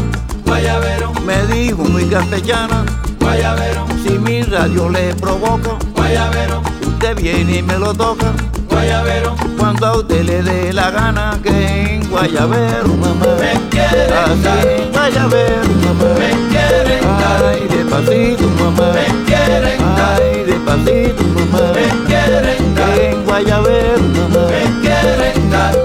guayabero, 0.46 1.12
me 1.24 1.46
dijo 1.46 1.83
muy 1.85 2.04
castellana, 2.07 2.85
guayabero, 3.20 3.87
si 4.02 4.18
mi 4.18 4.42
radio 4.42 4.88
le 4.88 5.14
provoca, 5.14 5.76
guayabero, 5.94 6.62
usted 6.87 7.16
viene 7.16 7.59
y 7.59 7.62
me 7.62 7.78
lo 7.78 7.94
toca, 7.94 8.33
guayabero, 8.68 9.35
cuando 9.59 9.87
a 9.87 9.96
usted 9.98 10.22
le 10.24 10.42
dé 10.42 10.72
la 10.72 10.90
gana 10.90 11.38
que 11.42 11.94
en 11.94 12.04
Guayabero, 12.11 12.88
mamá. 13.00 13.26
me 13.40 13.68
quieren 13.70 14.12
Así 14.12 14.42
dar, 14.42 14.66
en 14.68 14.92
Guayabero, 14.92 15.68
mamá. 15.85 16.14
me 16.18 16.30
quieren 16.50 17.02
dar, 17.18 17.44
Ay, 17.44 17.66
despacito, 17.68 18.48
mamá. 18.61 18.92
me 18.92 19.24
quieren 19.26 19.78
dar, 19.96 20.22
Ay, 20.22 20.44
despacito, 20.44 21.24
mamá. 21.24 21.72
me 21.74 22.07
quieren 22.07 22.74
dar, 22.76 22.98
En 23.00 23.24
Guayabero, 23.24 24.00
mamá. 24.00 24.46
me 24.48 24.80
quieren 24.80 25.18
dar, 25.18 25.33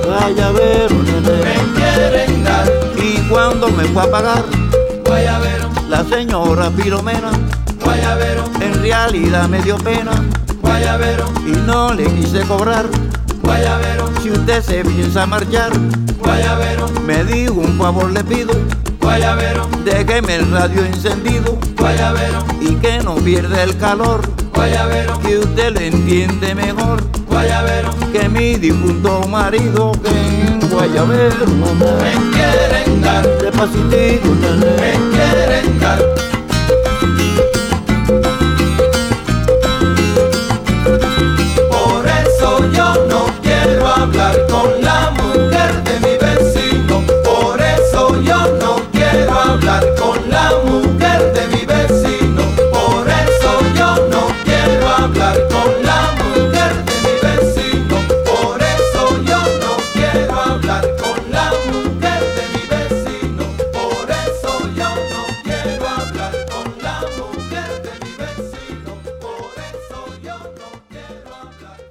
Guayabero, 0.09 0.95
nene. 1.03 1.21
me 1.21 1.79
quieren 1.79 2.43
dar, 2.43 2.67
Y 2.97 3.19
cuando 3.29 3.69
me 3.69 3.83
fue 3.85 4.01
a 4.01 4.09
pagar 4.09 4.43
guayabero, 5.05 5.69
la 5.87 6.03
señora 6.03 6.71
Filomena, 6.71 7.29
guayabero, 7.83 8.43
en 8.59 8.81
realidad 8.81 9.47
me 9.47 9.61
dio 9.61 9.77
pena. 9.77 10.11
Guayabero, 10.63 11.25
y 11.45 11.51
no 11.67 11.93
le 11.93 12.05
quise 12.05 12.41
cobrar. 12.41 12.87
guayabero, 13.43 14.09
Si 14.23 14.31
usted 14.31 14.63
se 14.63 14.83
piensa 14.83 15.27
marchar, 15.27 15.71
guayabero, 16.23 16.87
me 17.05 17.23
dijo 17.23 17.53
un 17.53 17.77
favor 17.77 18.09
le 18.09 18.23
pido, 18.23 18.53
guayabero, 18.99 19.67
déjeme 19.85 20.37
el 20.37 20.51
radio 20.51 20.85
encendido. 20.85 21.55
Guayabero, 21.77 22.43
y 22.59 22.73
que 22.77 22.99
no 23.03 23.13
pierda 23.15 23.61
el 23.61 23.77
calor 23.77 24.21
guayabero, 24.53 25.19
que 25.19 25.37
usted 25.39 25.71
le 25.73 25.87
entiende 25.87 26.55
mejor 26.55 27.01
guayabero, 27.27 27.89
que 28.11 28.27
mi 28.29 28.55
difunto 28.55 29.27
marido 29.27 29.91
que 30.03 30.09
en 30.09 30.59
Guayabero, 30.69 31.45
mamá. 31.47 31.91
me 32.01 32.31
quieren 32.31 33.01
dar, 33.01 33.27
Despacito, 33.39 34.29
nene. 34.41 34.65
me 34.81 34.91
quieren 35.15 35.79
dar. 35.79 35.99
Por 41.69 42.05
eso 42.07 42.71
yo 42.71 43.05
no 43.07 43.25
quiero 43.41 43.87
hablar 43.87 44.35
con 44.49 44.81
la 44.81 45.11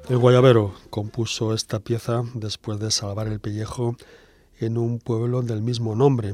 El 0.08 0.16
Guayabero 0.16 0.72
compuso 0.88 1.52
esta 1.52 1.80
pieza 1.80 2.22
después 2.32 2.80
de 2.80 2.90
salvar 2.90 3.26
el 3.26 3.40
pellejo 3.40 3.94
en 4.58 4.78
un 4.78 5.00
pueblo 5.00 5.42
del 5.42 5.60
mismo 5.60 5.94
nombre. 5.94 6.32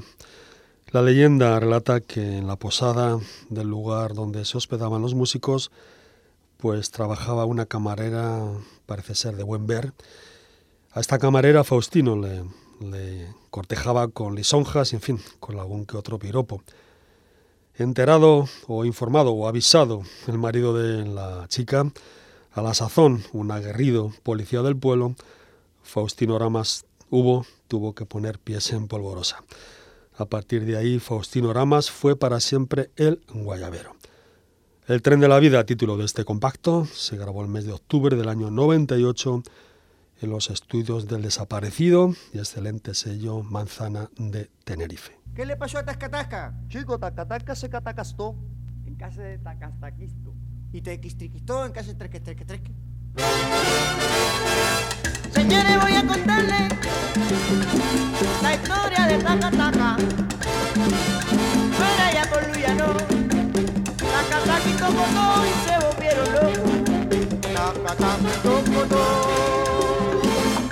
La 0.92 1.02
leyenda 1.02 1.58
relata 1.58 2.00
que 2.00 2.38
en 2.38 2.46
la 2.46 2.54
posada 2.54 3.18
del 3.48 3.66
lugar 3.66 4.14
donde 4.14 4.44
se 4.44 4.56
hospedaban 4.56 5.02
los 5.02 5.14
músicos, 5.14 5.72
pues 6.58 6.92
trabajaba 6.92 7.46
una 7.46 7.66
camarera, 7.66 8.44
parece 8.86 9.16
ser 9.16 9.34
de 9.34 9.42
buen 9.42 9.66
ver. 9.66 9.92
A 10.92 11.00
esta 11.00 11.18
camarera 11.18 11.64
Faustino 11.64 12.14
le, 12.14 12.44
le 12.80 13.34
cortejaba 13.50 14.06
con 14.06 14.36
lisonjas 14.36 14.92
y, 14.92 14.96
en 14.96 15.02
fin, 15.02 15.20
con 15.40 15.58
algún 15.58 15.84
que 15.84 15.96
otro 15.96 16.20
piropo. 16.20 16.62
Enterado 17.74 18.48
o 18.68 18.84
informado 18.84 19.32
o 19.32 19.48
avisado 19.48 20.02
el 20.28 20.38
marido 20.38 20.74
de 20.74 21.04
la 21.04 21.46
chica, 21.48 21.90
a 22.54 22.62
la 22.62 22.72
sazón, 22.72 23.24
un 23.32 23.50
aguerrido 23.50 24.12
policía 24.22 24.62
del 24.62 24.76
pueblo, 24.76 25.16
Faustino 25.82 26.38
Ramas 26.38 26.86
hubo, 27.10 27.44
tuvo 27.68 27.94
que 27.94 28.06
poner 28.06 28.38
pies 28.38 28.72
en 28.72 28.86
polvorosa. 28.86 29.44
A 30.16 30.26
partir 30.26 30.64
de 30.64 30.76
ahí, 30.76 31.00
Faustino 31.00 31.52
Ramas 31.52 31.90
fue 31.90 32.16
para 32.16 32.38
siempre 32.38 32.90
el 32.96 33.20
guayabero. 33.32 33.96
El 34.86 35.02
tren 35.02 35.18
de 35.18 35.28
la 35.28 35.40
vida, 35.40 35.64
título 35.64 35.96
de 35.96 36.04
este 36.04 36.24
compacto, 36.24 36.86
se 36.86 37.16
grabó 37.16 37.42
el 37.42 37.48
mes 37.48 37.64
de 37.64 37.72
octubre 37.72 38.16
del 38.16 38.28
año 38.28 38.50
98 38.50 39.42
en 40.20 40.30
los 40.30 40.50
estudios 40.50 41.08
del 41.08 41.22
desaparecido 41.22 42.14
y 42.32 42.38
excelente 42.38 42.94
sello 42.94 43.42
Manzana 43.42 44.10
de 44.16 44.50
Tenerife. 44.64 45.18
¿Qué 45.34 45.44
le 45.44 45.56
pasó 45.56 45.78
a 45.78 45.84
Tascatasca? 45.84 46.54
Chico, 46.68 46.98
Tacataca 46.98 47.56
se 47.56 47.68
catacastó. 47.68 48.36
En 48.86 48.94
casa 48.94 49.22
de 49.22 49.38
Tacastaquisto. 49.38 50.34
¿Y 50.74 50.80
te 50.80 50.98
quistriquistó 50.98 51.64
en 51.64 51.70
casa 51.70 51.92
de 51.92 51.94
Treque 51.94 52.18
Treque 52.18 52.44
Treque? 52.44 52.72
Señores, 55.32 55.80
voy 55.80 55.92
a 55.94 56.04
contarle 56.04 56.68
la 58.42 58.54
historia 58.54 59.06
de 59.06 59.18
Tacataca. 59.22 59.96
Fuera 61.76 62.12
ya 62.12 62.28
por 62.28 62.48
Luyano. 62.48 62.92
Tacataquito 63.98 64.86
botó 64.86 65.46
y 65.46 65.52
se 65.64 65.78
volvieron 65.86 66.32
locos. 66.32 66.72
Tacataquito 67.54 68.62
botó. 68.72 69.04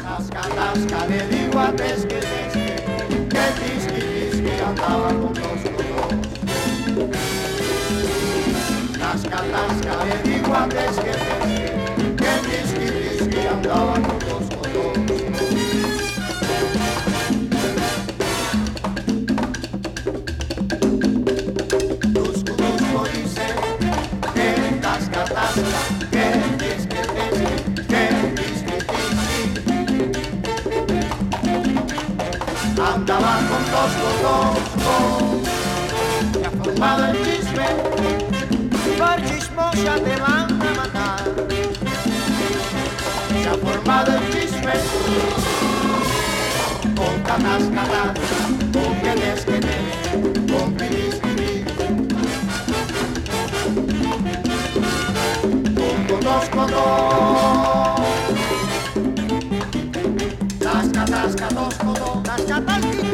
Tasca, 0.02 0.42
tasca, 0.48 1.06
le 1.06 1.28
digo 1.28 1.60
a 1.60 1.72
Tesque, 1.76 2.18
Tesque, 2.18 2.84
que 3.30 3.44
tisqui, 3.60 4.00
tisqui 4.32 4.60
andaba 4.66 5.10
con 5.10 5.32
dos 5.32 5.91
Tasca, 9.32 9.96
Tesque, 10.68 11.14
que 12.18 12.32
tisqui, 12.44 12.86
tisqui 13.16 13.40
andaba 13.46 13.94
con 13.94 14.18
dos 14.28 14.46
codos. 14.54 14.92
Tusco, 22.12 22.52
tusco 22.60 23.00
dice, 23.14 23.46
que 24.34 24.48
tasca, 24.82 25.22
tasca, 25.24 25.80
que 26.12 26.26
tisqui, 26.58 27.00
que 27.88 28.02
tisqui, 28.28 28.76
tisqui. 28.88 29.28
Andaba 32.82 33.34
con 33.48 33.62
dos 33.72 33.92
codos, 34.02 34.54
se 36.32 36.44
ha 36.44 36.50
formado 36.50 37.02
el 37.06 37.14
chisme, 37.24 37.68
chismosa 39.82 40.04
te 40.04 40.16
van 40.20 40.62
a 40.62 40.74
matar. 40.74 41.20
Se 43.28 43.48
ha 43.48 43.54
formado 43.54 44.12
el 44.16 44.30
chisme, 44.30 44.72
con 46.96 47.22
catas, 47.22 47.62
catas, 47.74 48.18
con 48.72 48.94
quedes, 49.00 49.44
quedes, 49.44 49.84
con 50.50 50.74
piris, 50.74 51.14
piris. 51.16 51.64
Con 55.74 55.96
codos, 56.06 56.48
codos. 56.50 58.00
Tasca, 60.60 61.04
tasca, 61.04 61.48
dos, 61.48 61.74
codos. 61.74 62.22
Tasca, 62.22 62.64
tasquitos, 62.64 63.11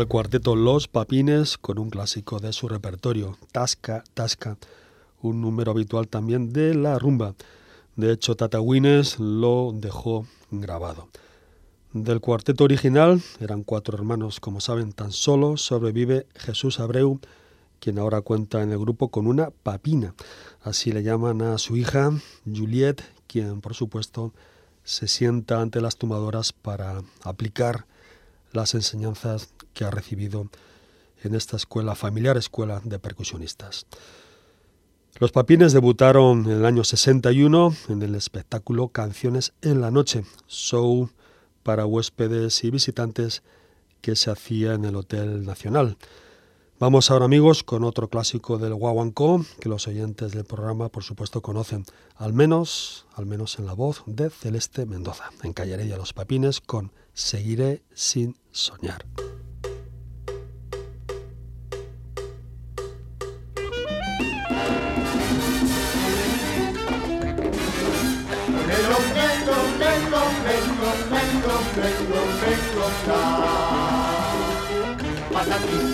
El 0.00 0.08
cuarteto 0.08 0.56
Los 0.56 0.88
Papines 0.88 1.58
con 1.58 1.78
un 1.78 1.90
clásico 1.90 2.40
de 2.40 2.54
su 2.54 2.68
repertorio, 2.68 3.36
Tasca, 3.52 4.02
Tasca, 4.14 4.56
un 5.20 5.42
número 5.42 5.72
habitual 5.72 6.08
también 6.08 6.54
de 6.54 6.74
la 6.74 6.98
rumba. 6.98 7.34
De 7.96 8.10
hecho, 8.10 8.34
Tata 8.34 8.62
Wines 8.62 9.18
lo 9.18 9.72
dejó 9.74 10.26
grabado. 10.50 11.10
Del 11.92 12.22
cuarteto 12.22 12.64
original, 12.64 13.20
eran 13.40 13.62
cuatro 13.62 13.94
hermanos, 13.94 14.40
como 14.40 14.62
saben, 14.62 14.94
tan 14.94 15.12
solo 15.12 15.58
sobrevive 15.58 16.26
Jesús 16.34 16.80
Abreu, 16.80 17.20
quien 17.78 17.98
ahora 17.98 18.22
cuenta 18.22 18.62
en 18.62 18.72
el 18.72 18.78
grupo 18.78 19.08
con 19.08 19.26
una 19.26 19.50
papina. 19.50 20.14
Así 20.62 20.92
le 20.92 21.02
llaman 21.02 21.42
a 21.42 21.58
su 21.58 21.76
hija, 21.76 22.10
Juliette, 22.46 23.04
quien, 23.26 23.60
por 23.60 23.74
supuesto, 23.74 24.32
se 24.82 25.08
sienta 25.08 25.60
ante 25.60 25.82
las 25.82 25.98
tumadoras 25.98 26.54
para 26.54 27.02
aplicar 27.22 27.84
las 28.52 28.74
enseñanzas 28.74 29.50
ha 29.84 29.90
recibido 29.90 30.48
en 31.22 31.34
esta 31.34 31.56
escuela 31.56 31.94
familiar, 31.94 32.36
escuela 32.36 32.80
de 32.84 32.98
percusionistas. 32.98 33.86
Los 35.18 35.32
Papines 35.32 35.72
debutaron 35.72 36.46
en 36.46 36.52
el 36.52 36.64
año 36.64 36.84
61 36.84 37.74
en 37.88 38.02
el 38.02 38.14
espectáculo 38.14 38.88
Canciones 38.88 39.52
en 39.60 39.80
la 39.80 39.90
Noche, 39.90 40.24
show 40.48 41.10
para 41.62 41.84
huéspedes 41.84 42.64
y 42.64 42.70
visitantes 42.70 43.42
que 44.00 44.16
se 44.16 44.30
hacía 44.30 44.74
en 44.74 44.84
el 44.84 44.96
Hotel 44.96 45.44
Nacional. 45.44 45.98
Vamos 46.78 47.10
ahora 47.10 47.26
amigos 47.26 47.62
con 47.62 47.84
otro 47.84 48.08
clásico 48.08 48.56
del 48.56 48.74
guaguancó 48.74 49.44
que 49.60 49.68
los 49.68 49.86
oyentes 49.86 50.32
del 50.32 50.46
programa 50.46 50.88
por 50.88 51.04
supuesto 51.04 51.42
conocen, 51.42 51.84
al 52.16 52.32
menos, 52.32 53.06
al 53.14 53.26
menos 53.26 53.58
en 53.58 53.66
la 53.66 53.74
voz 53.74 54.02
de 54.06 54.30
Celeste 54.30 54.86
Mendoza, 54.86 55.24
en 55.42 55.52
Calle 55.52 55.84
Los 55.84 56.14
Papines 56.14 56.62
con 56.62 56.92
Seguiré 57.12 57.82
sin 57.92 58.38
soñar. 58.50 59.04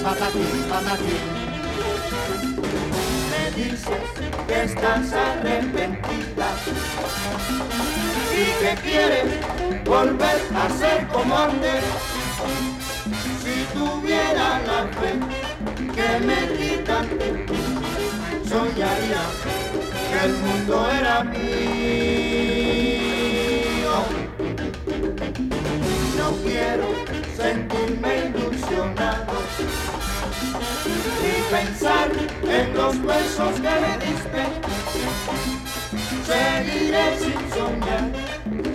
Patatín, 0.07 0.63
patatín. 0.71 1.25
Me 3.29 3.43
dices 3.57 4.05
que 4.47 4.57
estás 4.63 5.13
arrepentida 5.13 6.49
y 8.33 8.45
que 8.61 8.73
quieres 8.83 9.29
volver 9.85 10.39
a 10.55 10.71
ser 10.79 11.09
como 11.09 11.37
antes. 11.37 11.83
Si 13.43 13.57
tuviera 13.77 14.61
la 14.69 14.81
fe 14.97 15.13
que 15.97 16.09
me 16.25 16.41
quitan, 16.57 17.07
soñaría 18.49 19.25
que 20.09 20.19
el 20.25 20.33
mundo 20.35 20.75
era 20.89 21.17
mío. 21.25 21.57
No 26.17 26.29
quiero 26.45 26.87
sentirme 27.37 28.13
ilusionado 28.29 29.37
y 31.23 31.51
pensar 31.51 32.11
en 32.43 32.75
los 32.75 33.03
besos 33.03 33.55
que 33.55 33.75
me 33.83 33.93
diste. 34.05 34.43
Seguiré 36.27 37.19
sin 37.19 37.41
soñar, 37.55 38.11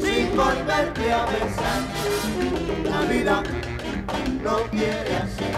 sin 0.02 0.36
volverte 0.36 1.14
a 1.14 1.26
besar. 1.26 1.82
La 2.84 3.02
vida 3.02 3.44
no 4.44 4.58
quiere 4.70 5.16
así. 5.18 5.50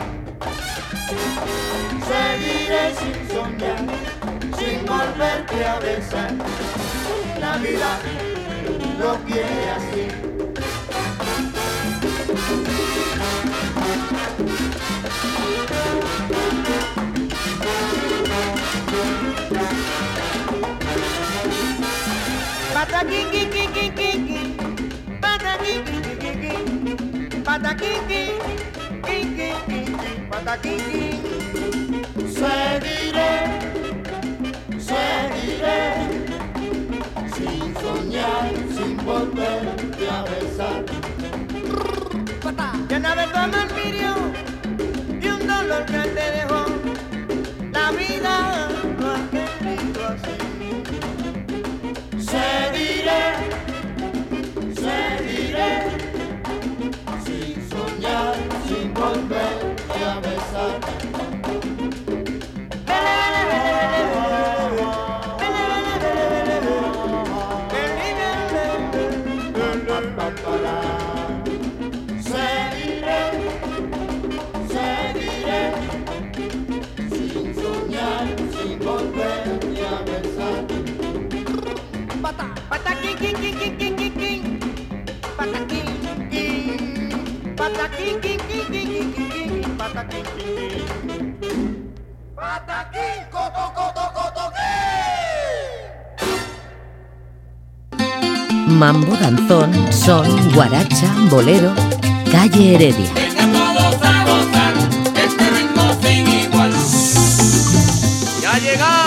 Seguiré 2.10 2.96
sin 2.96 3.18
soñar, 3.30 3.82
sin 4.58 4.86
volverte 4.86 5.66
a 5.66 5.80
besar. 5.80 6.32
La 7.40 7.58
vida 7.58 8.00
no 9.00 9.16
quiere 9.26 9.70
así. 9.70 10.34
De 45.22 45.32
un 45.32 45.48
dolor 45.48 45.86
que 45.86 46.00
te 46.10 46.32
dejó 46.32 46.66
la 47.72 47.92
vida 47.92 48.73
Seguiré, 53.04 53.53
Mambo, 98.68 99.16
danzón, 99.16 99.72
son, 99.92 100.54
guaracha, 100.54 101.08
bolero, 101.30 101.74
calle 102.32 102.76
Heredia. 102.76 103.10
Ya 108.42 108.60
llegamos. 108.60 109.04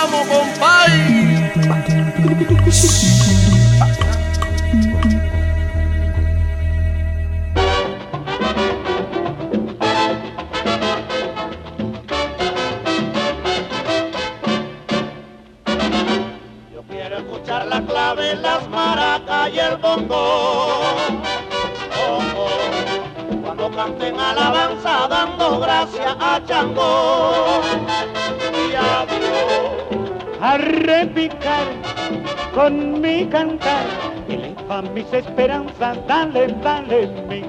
Con 32.54 33.00
mi 33.00 33.26
cantar, 33.26 33.86
eleva 34.28 34.82
mis 34.82 35.12
esperanzas, 35.12 35.98
dale, 36.06 36.48
dale 36.62 37.06
mi 37.28 37.45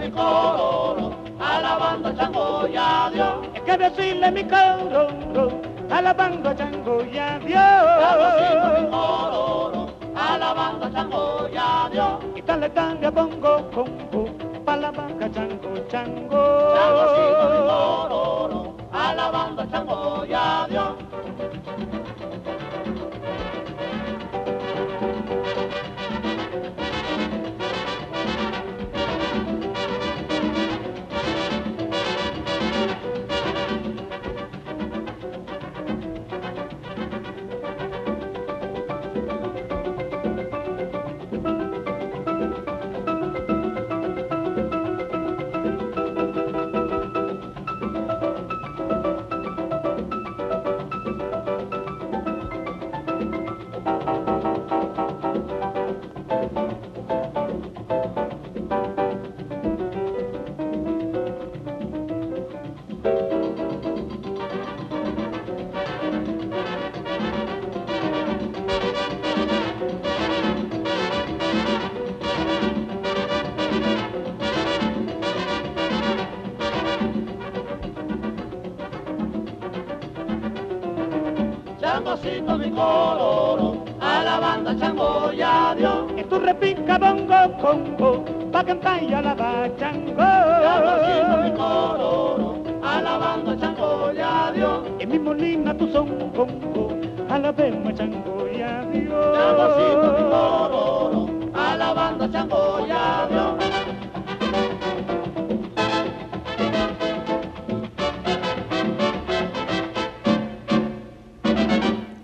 mi 0.00 0.10
coro, 0.10 1.12
alabando 1.38 2.08
a 2.08 2.14
Chango 2.16 2.66
y 2.66 2.76
a 2.76 3.10
Dios. 3.12 3.34
hay 3.54 3.60
que 3.60 3.76
decirle 3.76 4.30
mi 4.30 4.44
coro, 4.44 5.50
alabando 5.90 6.48
a 6.48 6.56
Chango 6.56 7.04
y 7.04 7.18
a 7.18 7.38
Changocito 7.38 8.68
mi 8.68 8.80
Dios. 8.80 8.90
coro, 8.90 9.90
alabando 10.16 10.86
a 10.86 10.92
Chango 10.92 11.48
y 11.52 11.56
a 11.56 11.88
Dios. 11.92 12.12
Y 12.34 12.42
dale 12.42 12.72
a 13.06 13.10
bongo, 13.10 13.70
congo, 13.74 14.24
pa' 14.64 14.76
la 14.76 14.90
vaca, 14.90 15.30
chango, 15.30 15.70
chango. 15.88 17.69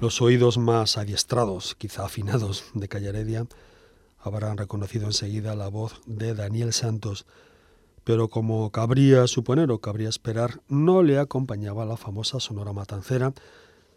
Los 0.07 0.23
oídos 0.23 0.57
más 0.57 0.99
adiestrados, 0.99 1.75
quizá 1.75 2.05
afinados, 2.05 2.67
de 2.75 2.87
Calle 2.87 3.09
Heredia 3.09 3.45
habrán 4.21 4.57
reconocido 4.57 5.07
enseguida 5.07 5.57
la 5.57 5.67
voz 5.67 6.01
de 6.07 6.33
Daniel 6.33 6.73
Santos, 6.73 7.27
pero 8.05 8.29
como 8.29 8.71
cabría 8.71 9.27
suponer 9.27 9.73
o 9.73 9.81
cabría 9.81 10.09
esperar, 10.09 10.61
no 10.69 11.03
le 11.03 11.19
acompañaba 11.19 11.85
la 11.85 11.97
famosa 11.97 12.39
Sonora 12.39 12.73
Matancera, 12.73 13.35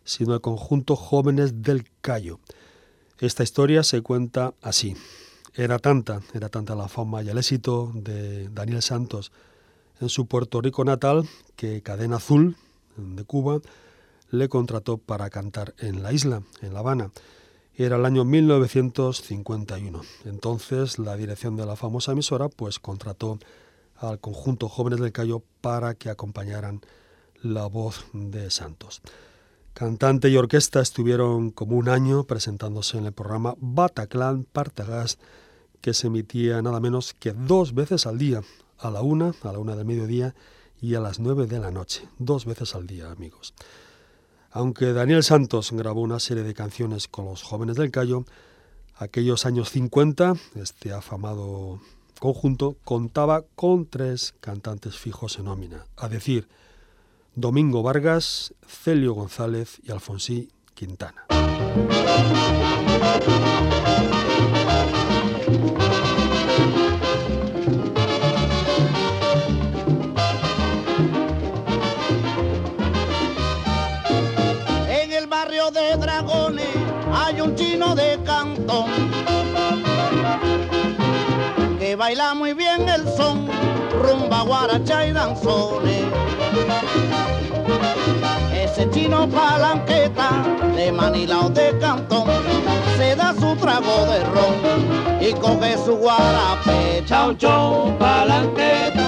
sino 0.03 0.33
el 0.33 0.41
conjunto 0.41 0.95
Jóvenes 0.95 1.61
del 1.61 1.85
Cayo. 2.01 2.39
Esta 3.19 3.43
historia 3.43 3.83
se 3.83 4.01
cuenta 4.01 4.55
así. 4.63 4.95
Era 5.53 5.77
tanta, 5.77 6.21
era 6.33 6.49
tanta 6.49 6.73
la 6.73 6.87
fama 6.87 7.21
y 7.21 7.29
el 7.29 7.37
éxito 7.37 7.91
de 7.93 8.49
Daniel 8.49 8.81
Santos 8.81 9.31
en 10.01 10.09
su 10.09 10.25
Puerto 10.25 10.59
Rico 10.59 10.83
natal 10.83 11.29
que 11.55 11.83
Cadena 11.83 12.15
Azul 12.15 12.55
de 12.97 13.23
Cuba 13.25 13.61
le 14.31 14.49
contrató 14.49 14.97
para 14.97 15.29
cantar 15.29 15.73
en 15.79 16.03
la 16.03 16.13
isla, 16.13 16.43
en 16.61 16.73
La 16.73 16.79
Habana. 16.79 17.11
Era 17.75 17.95
el 17.95 18.05
año 18.05 18.25
1951. 18.25 20.01
Entonces 20.25 20.99
la 20.99 21.15
dirección 21.15 21.55
de 21.55 21.65
la 21.65 21.75
famosa 21.75 22.11
emisora 22.11 22.49
pues 22.49 22.79
contrató 22.79 23.39
al 23.95 24.19
conjunto 24.19 24.69
Jóvenes 24.69 24.99
del 24.99 25.11
Cayo 25.11 25.43
para 25.61 25.95
que 25.95 26.09
acompañaran 26.09 26.81
la 27.41 27.67
voz 27.67 28.05
de 28.13 28.49
Santos. 28.51 29.01
Cantante 29.73 30.29
y 30.29 30.35
orquesta 30.35 30.81
estuvieron 30.81 31.51
como 31.51 31.77
un 31.77 31.87
año 31.87 32.25
presentándose 32.25 32.97
en 32.97 33.05
el 33.05 33.13
programa 33.13 33.55
Bataclan 33.59 34.43
Partagas, 34.43 35.19
que 35.79 35.93
se 35.93 36.07
emitía 36.07 36.61
nada 36.61 36.81
menos 36.81 37.13
que 37.13 37.31
dos 37.31 37.73
veces 37.73 38.05
al 38.05 38.17
día, 38.17 38.41
a 38.77 38.91
la 38.91 39.01
una, 39.01 39.33
a 39.41 39.51
la 39.53 39.59
una 39.59 39.75
del 39.77 39.85
mediodía 39.85 40.35
y 40.81 40.95
a 40.95 40.99
las 40.99 41.19
nueve 41.19 41.47
de 41.47 41.59
la 41.59 41.71
noche, 41.71 42.07
dos 42.17 42.45
veces 42.45 42.75
al 42.75 42.87
día, 42.87 43.09
amigos. 43.09 43.53
Aunque 44.51 44.93
Daniel 44.93 45.23
Santos 45.23 45.71
grabó 45.71 46.01
una 46.01 46.19
serie 46.19 46.43
de 46.43 46.53
canciones 46.53 47.07
con 47.07 47.25
los 47.25 47.43
jóvenes 47.43 47.75
del 47.75 47.91
Cayo, 47.91 48.25
aquellos 48.95 49.45
años 49.45 49.69
50, 49.69 50.35
este 50.55 50.91
afamado 50.91 51.79
conjunto 52.19 52.75
contaba 52.83 53.43
con 53.55 53.85
tres 53.85 54.33
cantantes 54.41 54.97
fijos 54.97 55.37
en 55.37 55.45
nómina, 55.45 55.85
a 55.95 56.09
decir, 56.09 56.47
Domingo 57.35 57.83
Vargas, 57.83 58.53
Celio 58.67 59.13
González 59.13 59.79
y 59.83 59.91
Alfonsí 59.91 60.49
Quintana. 60.73 61.25
Baila 82.09 82.33
muy 82.33 82.55
bien 82.55 82.89
el 82.89 83.07
son, 83.15 83.47
rumba, 84.01 84.41
guaracha 84.41 85.05
y 85.05 85.11
danzones. 85.11 86.05
Ese 88.51 88.89
chino 88.89 89.29
palanqueta 89.29 90.29
de 90.75 90.91
Manila 90.91 91.41
o 91.41 91.49
de 91.49 91.77
Cantón 91.77 92.25
se 92.97 93.15
da 93.15 93.35
su 93.35 93.55
trago 93.57 94.07
de 94.07 94.23
ron 94.33 95.21
y 95.21 95.33
coge 95.33 95.77
su 95.85 95.97
guarape. 95.97 97.03
Chau 97.05 97.35
chau 97.35 97.95
palanqueta. 97.99 99.07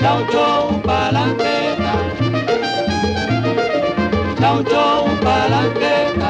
Chau 0.00 0.20
chau 0.32 0.82
palanqueta. 0.82 1.94
Chau 4.38 4.62
chau 4.64 5.06
palanqueta. 5.24 6.21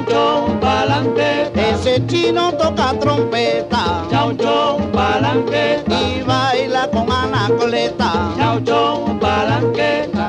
Chau 0.00 0.08
chau 0.08 0.60
palanqueta. 0.60 1.60
Ese 1.60 2.00
chino 2.06 2.50
toca 2.52 2.94
trompeta 2.98 4.06
Chau 4.10 4.32
chau 4.34 4.78
palanqueta. 4.92 6.00
y 6.00 6.22
baila 6.22 6.88
con 6.90 7.12
anacoleta. 7.12 8.32
Chau 8.38 8.60
chau 8.64 9.18
palanqueta. 9.20 10.26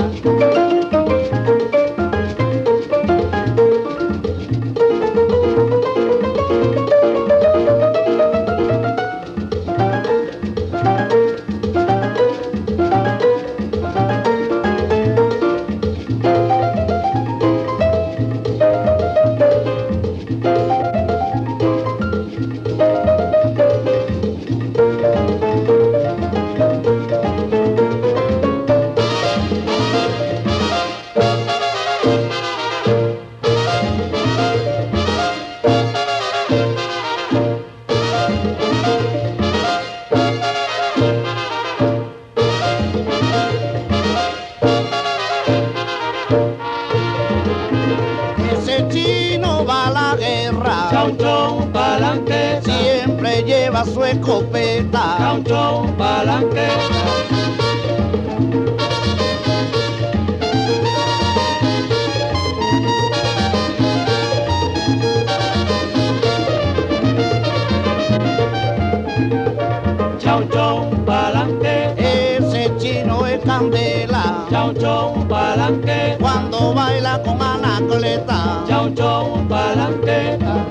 Chau 78.02 78.90
chau 78.96 79.48
palanqueta. 79.48 80.66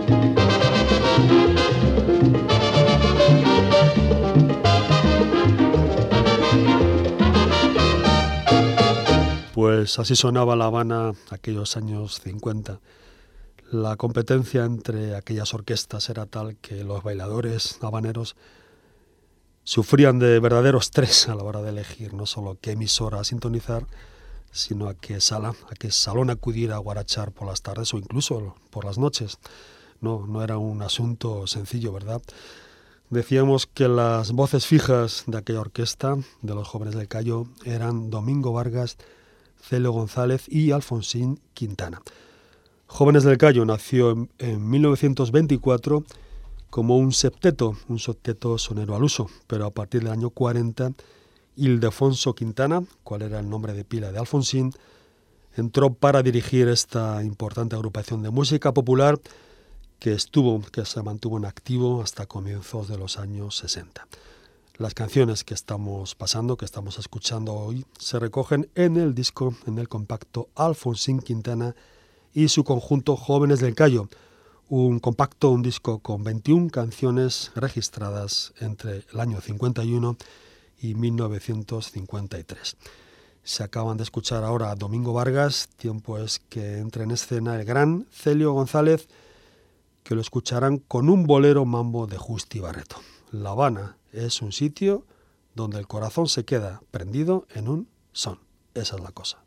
Pues 9.55 10.01
así 10.01 10.17
sonaba 10.17 10.57
La 10.57 10.65
Habana 10.65 11.13
aquellos 11.31 11.77
años 11.77 12.21
50. 12.21 12.81
La 13.71 13.95
competencia 13.95 14.65
entre 14.65 15.15
aquellas 15.15 15.55
orquestas 15.55 16.11
era 16.11 16.27
tal 16.27 16.57
que 16.57 16.83
los 16.83 17.05
bailadores 17.05 17.79
habaneros 17.81 18.35
sufrían 19.63 20.19
de 20.19 20.41
verdadero 20.41 20.79
estrés 20.79 21.29
a 21.29 21.37
la 21.37 21.45
hora 21.45 21.63
de 21.63 21.69
elegir 21.69 22.13
no 22.13 22.27
solo 22.27 22.59
qué 22.61 22.73
emisora 22.73 23.23
sintonizar, 23.23 23.87
sino 24.53 24.89
a 24.89 24.95
qué 24.95 25.21
sala, 25.21 25.51
a 25.51 25.91
salón 25.91 26.31
acudir 26.31 26.73
a 26.73 26.79
guarachar 26.79 27.33
por 27.33 27.47
las 27.47 27.63
tardes 27.63 27.95
o 27.95 27.99
incluso 27.99 28.55
por 28.71 28.85
las 28.85 28.99
noches. 28.99 29.39
No, 30.01 30.27
no 30.27 30.43
era 30.43 30.59
un 30.59 30.83
asunto 30.83 31.47
sencillo, 31.47 31.93
¿verdad? 31.93 32.23
Decíamos 33.11 33.67
que 33.67 33.89
las 33.89 34.33
voces 34.33 34.67
fijas 34.67 35.25
de 35.27 35.39
aquella 35.39 35.61
orquesta, 35.61 36.17
de 36.43 36.55
los 36.55 36.69
jóvenes 36.69 36.95
del 36.95 37.09
Cayo, 37.09 37.47
eran 37.65 38.09
Domingo 38.11 38.53
Vargas, 38.53 38.97
Celio 39.61 39.93
González 39.93 40.45
y 40.49 40.71
Alfonsín 40.71 41.41
Quintana. 41.53 42.01
Jóvenes 42.87 43.25
del 43.25 43.39
Cayo 43.39 43.65
nació 43.65 44.13
en, 44.13 44.31
en 44.39 44.69
1924 44.69 46.05
como 46.71 46.97
un 46.97 47.13
septeto, 47.13 47.77
un 47.89 47.99
septeto 47.99 48.57
sonero 48.59 48.95
al 48.95 49.03
uso, 49.03 49.29
pero 49.47 49.67
a 49.67 49.71
partir 49.71 50.03
del 50.03 50.13
año 50.13 50.31
40 50.31 50.93
Ildefonso 51.61 52.35
Quintana, 52.35 52.83
cuál 53.05 53.21
era 53.21 53.39
el 53.39 53.51
nombre 53.51 53.75
de 53.75 53.85
pila 53.85 54.11
de 54.11 54.19
Alfonsín, 54.19 54.73
entró 55.57 55.93
para 55.93 56.23
dirigir 56.23 56.69
esta 56.69 57.23
importante 57.23 57.77
agrupación 57.77 58.23
de 58.23 58.31
música 58.31 58.73
popular 58.73 59.21
que 59.99 60.13
estuvo, 60.13 60.63
que 60.73 60.87
se 60.87 61.03
mantuvo 61.03 61.37
en 61.37 61.45
activo 61.45 62.01
hasta 62.03 62.25
comienzos 62.25 62.89
de 62.89 62.97
los 62.97 63.19
años 63.19 63.59
60. 63.59 64.07
Las 64.79 64.95
canciones 64.95 65.45
que 65.45 65.53
estamos 65.53 66.15
pasando, 66.15 66.57
que 66.57 66.65
estamos 66.65 66.99
escuchando 66.99 67.53
hoy, 67.53 67.85
se 67.99 68.19
recogen 68.19 68.71
en 68.75 68.97
el 68.97 69.15
disco, 69.15 69.55
en 69.67 69.79
el 69.79 69.91
compacto 69.91 70.49
Alfonsín 70.55 71.21
Quintana 71.21 71.77
y 72.33 72.49
su 72.49 72.65
conjunto 72.65 73.17
Jóvenes 73.17 73.61
del 73.61 73.75
Cayo, 73.75 74.09
un 74.71 74.99
compacto, 74.99 75.51
un 75.51 75.61
disco 75.61 75.99
con 75.99 76.25
21 76.25 76.71
canciones 76.71 77.51
registradas 77.55 78.55
entre 78.61 79.05
el 79.13 79.21
año 79.21 79.43
51 79.43 80.17
y 80.17 80.50
1953. 80.83 82.77
Se 83.43 83.63
acaban 83.63 83.97
de 83.97 84.03
escuchar 84.03 84.45
ahora 84.45 84.71
a 84.71 84.75
Domingo 84.75 85.13
Vargas, 85.13 85.69
tiempo 85.77 86.19
es 86.19 86.41
que 86.49 86.79
entre 86.79 87.05
en 87.05 87.11
escena 87.11 87.57
el 87.57 87.65
gran 87.65 88.07
Celio 88.11 88.53
González, 88.53 89.09
que 90.03 90.15
lo 90.15 90.21
escucharán 90.21 90.79
con 90.79 91.09
un 91.09 91.27
bolero 91.27 91.65
mambo 91.65 92.07
de 92.07 92.19
Justi 92.19 92.61
Barreto. 92.61 92.97
La 93.31 93.51
Habana 93.51 93.97
es 94.13 94.43
un 94.43 94.53
sitio 94.53 95.05
donde 95.55 95.79
el 95.79 95.87
corazón 95.87 96.29
se 96.29 96.45
queda 96.45 96.83
prendido 96.91 97.47
en 97.55 97.69
un 97.69 97.89
son. 98.13 98.39
Esa 98.75 98.97
es 98.97 99.03
la 99.03 99.13
cosa. 99.13 99.39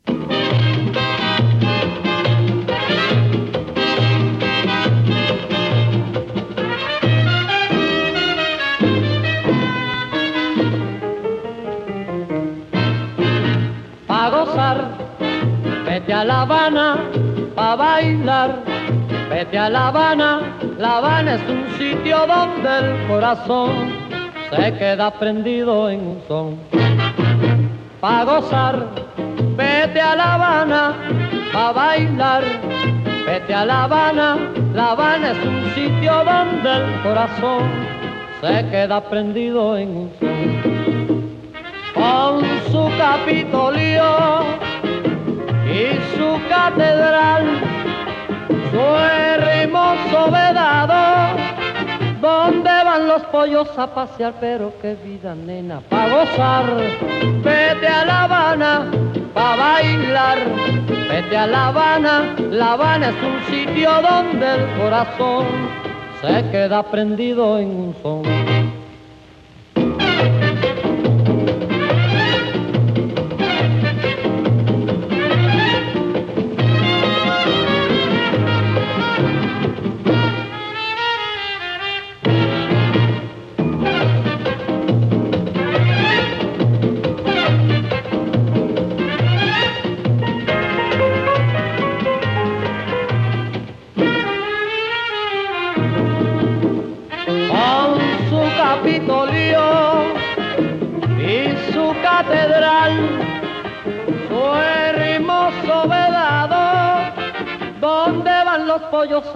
Gozar, 14.54 14.84
vete 15.84 16.12
a 16.12 16.24
La 16.24 16.42
Habana, 16.42 16.96
pa' 17.56 17.76
bailar, 17.76 18.62
vete 19.28 19.58
a 19.58 19.68
La 19.68 19.88
Habana, 19.88 20.40
La 20.78 20.98
Habana 20.98 21.34
es 21.34 21.42
un 21.48 21.66
sitio 21.76 22.18
donde 22.26 22.68
el 22.78 23.08
corazón 23.08 23.92
se 24.50 24.72
queda 24.74 25.10
prendido 25.18 25.90
en 25.90 26.00
un 26.06 26.22
son. 26.28 26.58
Pa' 28.00 28.24
gozar, 28.24 28.86
vete 29.56 30.00
a 30.00 30.14
La 30.14 30.34
Habana, 30.34 30.94
pa' 31.52 31.72
bailar, 31.72 32.44
vete 33.26 33.54
a 33.54 33.64
La 33.64 33.84
Habana, 33.84 34.38
La 34.72 34.92
Habana 34.92 35.32
es 35.32 35.44
un 35.44 35.64
sitio 35.74 36.12
donde 36.24 36.70
el 36.70 37.02
corazón 37.02 37.62
se 38.40 38.70
queda 38.70 39.00
prendido 39.00 39.76
en 39.76 39.88
un 39.96 40.10
son. 40.20 40.33
Con 41.94 42.42
su 42.70 42.90
capitolio 42.98 44.04
y 45.66 46.16
su 46.16 46.40
catedral, 46.48 47.60
su 48.70 48.80
hermoso 48.80 50.30
vedado, 50.30 51.36
donde 52.20 52.70
van 52.84 53.06
los 53.06 53.22
pollos 53.24 53.68
a 53.78 53.86
pasear, 53.94 54.34
pero 54.40 54.72
qué 54.82 54.96
vida 55.04 55.34
nena, 55.34 55.80
pa' 55.88 56.08
gozar, 56.08 56.64
vete 57.42 57.86
a 57.86 58.04
La 58.04 58.24
Habana, 58.24 58.90
pa' 59.32 59.56
bailar, 59.56 60.38
vete 61.08 61.36
a 61.36 61.46
La 61.46 61.68
Habana, 61.68 62.34
La 62.50 62.72
Habana 62.72 63.10
es 63.10 63.16
un 63.22 63.54
sitio 63.54 63.90
donde 64.02 64.54
el 64.54 64.80
corazón 64.80 65.46
se 66.20 66.50
queda 66.50 66.82
prendido 66.82 67.58
en 67.58 67.68
un 67.68 67.94
son. 68.02 68.33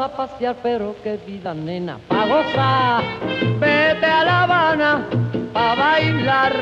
Pasear, 0.08 0.56
pero 0.62 0.94
qué 1.02 1.18
vida 1.26 1.54
nena, 1.54 1.98
pa' 2.08 3.02
vete 3.60 4.06
a 4.06 4.24
La 4.24 4.42
Habana, 4.42 5.06
pa' 5.52 5.74
bailar, 5.74 6.52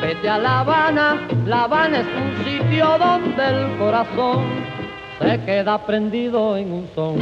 vete 0.00 0.28
a 0.28 0.38
La 0.38 0.60
Habana, 0.60 1.28
La 1.46 1.64
Habana 1.64 2.00
es 2.00 2.06
un 2.06 2.44
sitio 2.44 2.98
donde 2.98 3.48
el 3.48 3.78
corazón 3.78 4.44
se 5.20 5.40
queda 5.44 5.86
prendido 5.86 6.56
en 6.56 6.72
un 6.72 6.88
son. 6.94 7.18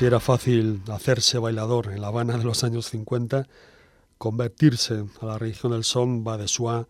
Si 0.00 0.06
era 0.06 0.18
fácil 0.18 0.80
hacerse 0.88 1.38
bailador 1.38 1.92
en 1.92 2.00
La 2.00 2.06
Habana 2.06 2.38
de 2.38 2.44
los 2.44 2.64
años 2.64 2.88
50, 2.88 3.46
convertirse 4.16 5.04
a 5.20 5.26
la 5.26 5.36
religión 5.36 5.72
del 5.72 5.84
son 5.84 6.26
va 6.26 6.38
de 6.38 6.48
suá 6.48 6.88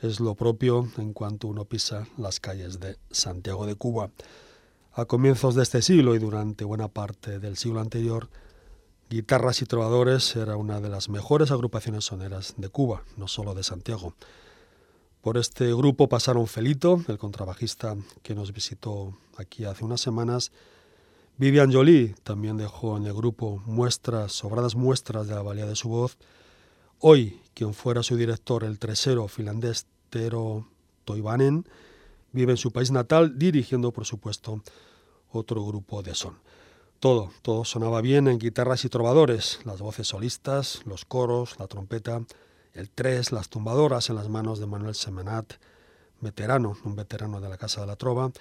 es 0.00 0.18
lo 0.18 0.34
propio 0.34 0.88
en 0.96 1.12
cuanto 1.12 1.48
uno 1.48 1.66
pisa 1.66 2.08
las 2.16 2.40
calles 2.40 2.80
de 2.80 2.96
Santiago 3.10 3.66
de 3.66 3.74
Cuba. 3.74 4.12
A 4.94 5.04
comienzos 5.04 5.56
de 5.56 5.62
este 5.62 5.82
siglo 5.82 6.14
y 6.14 6.18
durante 6.20 6.64
buena 6.64 6.88
parte 6.88 7.38
del 7.38 7.58
siglo 7.58 7.80
anterior, 7.80 8.30
Guitarras 9.10 9.60
y 9.60 9.66
Trovadores 9.66 10.34
era 10.34 10.56
una 10.56 10.80
de 10.80 10.88
las 10.88 11.10
mejores 11.10 11.50
agrupaciones 11.50 12.06
soneras 12.06 12.54
de 12.56 12.70
Cuba, 12.70 13.02
no 13.18 13.28
solo 13.28 13.54
de 13.54 13.62
Santiago. 13.62 14.14
Por 15.20 15.36
este 15.36 15.66
grupo 15.74 16.08
pasaron 16.08 16.46
Felito, 16.46 17.02
el 17.08 17.18
contrabajista 17.18 17.94
que 18.22 18.34
nos 18.34 18.54
visitó 18.54 19.18
aquí 19.36 19.66
hace 19.66 19.84
unas 19.84 20.00
semanas, 20.00 20.50
Vivian 21.38 21.72
Jolie 21.72 22.16
también 22.24 22.56
dejó 22.56 22.96
en 22.96 23.06
el 23.06 23.14
grupo 23.14 23.62
muestras, 23.64 24.32
sobradas 24.32 24.74
muestras 24.74 25.28
de 25.28 25.36
la 25.36 25.42
valía 25.42 25.66
de 25.66 25.76
su 25.76 25.88
voz. 25.88 26.18
Hoy, 26.98 27.40
quien 27.54 27.74
fuera 27.74 28.02
su 28.02 28.16
director, 28.16 28.64
el 28.64 28.80
tresero 28.80 29.28
finlandés 29.28 29.86
Tero 30.10 30.66
Toivanen, 31.04 31.64
vive 32.32 32.50
en 32.50 32.56
su 32.56 32.72
país 32.72 32.90
natal 32.90 33.38
dirigiendo, 33.38 33.92
por 33.92 34.04
supuesto, 34.04 34.64
otro 35.30 35.64
grupo 35.64 36.02
de 36.02 36.16
son. 36.16 36.38
Todo, 36.98 37.30
todo 37.42 37.64
sonaba 37.64 38.00
bien 38.00 38.26
en 38.26 38.40
guitarras 38.40 38.84
y 38.84 38.88
trovadores, 38.88 39.60
las 39.64 39.80
voces 39.80 40.08
solistas, 40.08 40.82
los 40.86 41.04
coros, 41.04 41.54
la 41.60 41.68
trompeta, 41.68 42.20
el 42.72 42.90
tres, 42.90 43.30
las 43.30 43.48
tumbadoras 43.48 44.10
en 44.10 44.16
las 44.16 44.28
manos 44.28 44.58
de 44.58 44.66
Manuel 44.66 44.96
Semenat, 44.96 45.52
veterano, 46.20 46.76
un 46.82 46.96
veterano 46.96 47.40
de 47.40 47.48
la 47.48 47.58
Casa 47.58 47.82
de 47.82 47.86
la 47.86 47.94
Trova, 47.94 48.32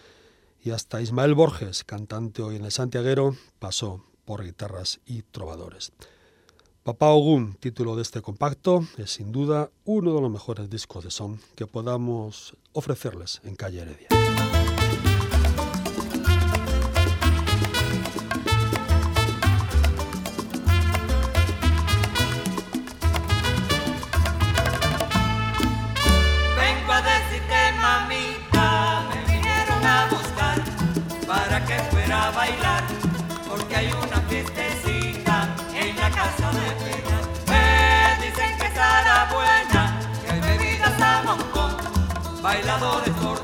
y 0.63 0.71
hasta 0.71 1.01
Ismael 1.01 1.33
Borges, 1.33 1.83
cantante 1.83 2.41
hoy 2.41 2.55
en 2.55 2.65
el 2.65 2.71
Santiaguero, 2.71 3.35
pasó 3.59 4.03
por 4.25 4.43
guitarras 4.43 4.99
y 5.05 5.21
trovadores. 5.21 5.91
Papá 6.83 7.09
Ogún, 7.09 7.55
título 7.55 7.95
de 7.95 8.01
este 8.01 8.21
compacto, 8.21 8.85
es 8.97 9.11
sin 9.11 9.31
duda 9.31 9.69
uno 9.83 10.15
de 10.15 10.21
los 10.21 10.31
mejores 10.31 10.69
discos 10.69 11.03
de 11.03 11.11
son 11.11 11.39
que 11.55 11.67
podamos 11.67 12.55
ofrecerles 12.71 13.41
en 13.43 13.55
Calle 13.55 13.81
Heredia. 13.81 14.16
Bailadores 42.47 43.13
por 43.15 43.37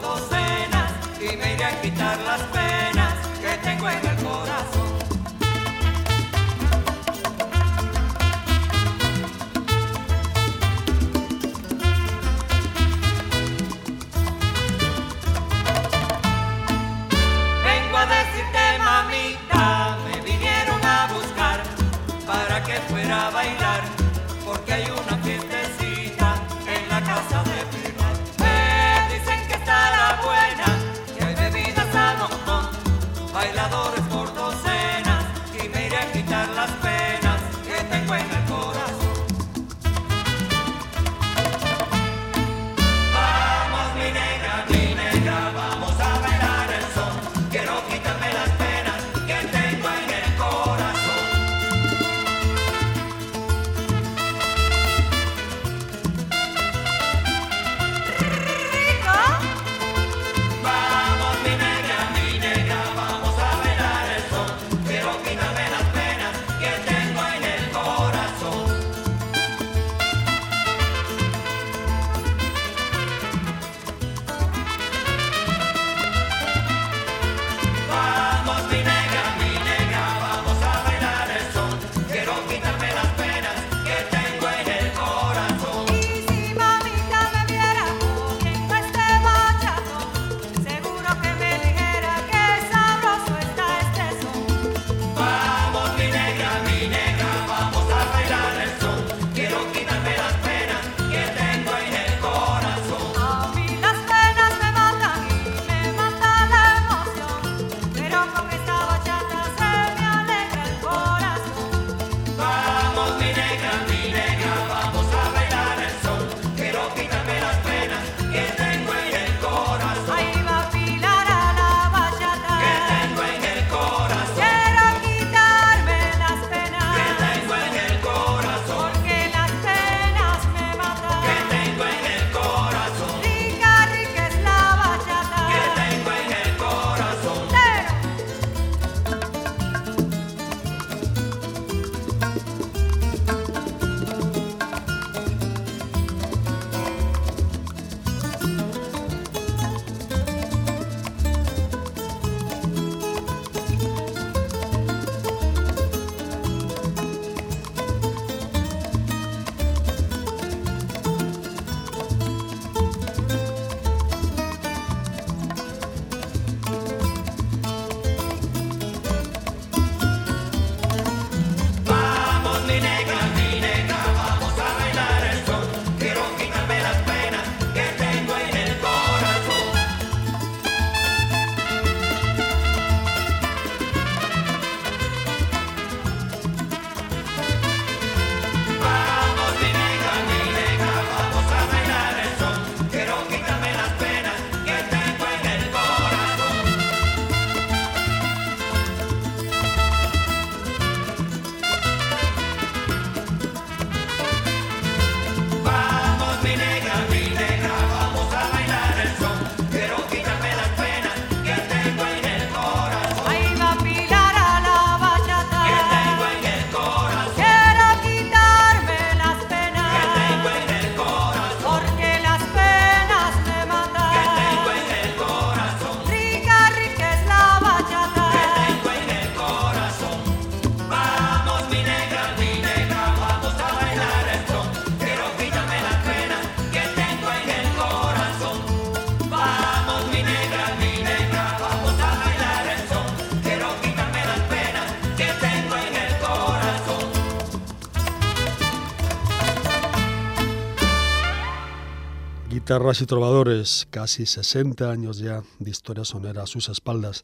Guitarras 252.74 253.02
y 253.02 253.06
trovadores, 253.06 253.88
casi 253.92 254.26
60 254.26 254.90
años 254.90 255.20
ya 255.20 255.44
de 255.60 255.70
historia 255.70 256.04
sonera 256.06 256.42
a 256.42 256.48
sus 256.48 256.70
espaldas. 256.70 257.24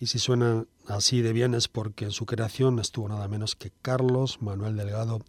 Y 0.00 0.06
si 0.06 0.18
suenan 0.18 0.66
así 0.88 1.22
de 1.22 1.32
bien 1.32 1.54
es 1.54 1.68
porque 1.68 2.06
en 2.06 2.10
su 2.10 2.26
creación 2.26 2.80
estuvo 2.80 3.08
nada 3.08 3.28
menos 3.28 3.54
que 3.54 3.70
Carlos 3.82 4.42
Manuel 4.42 4.74
Delgado, 4.74 5.20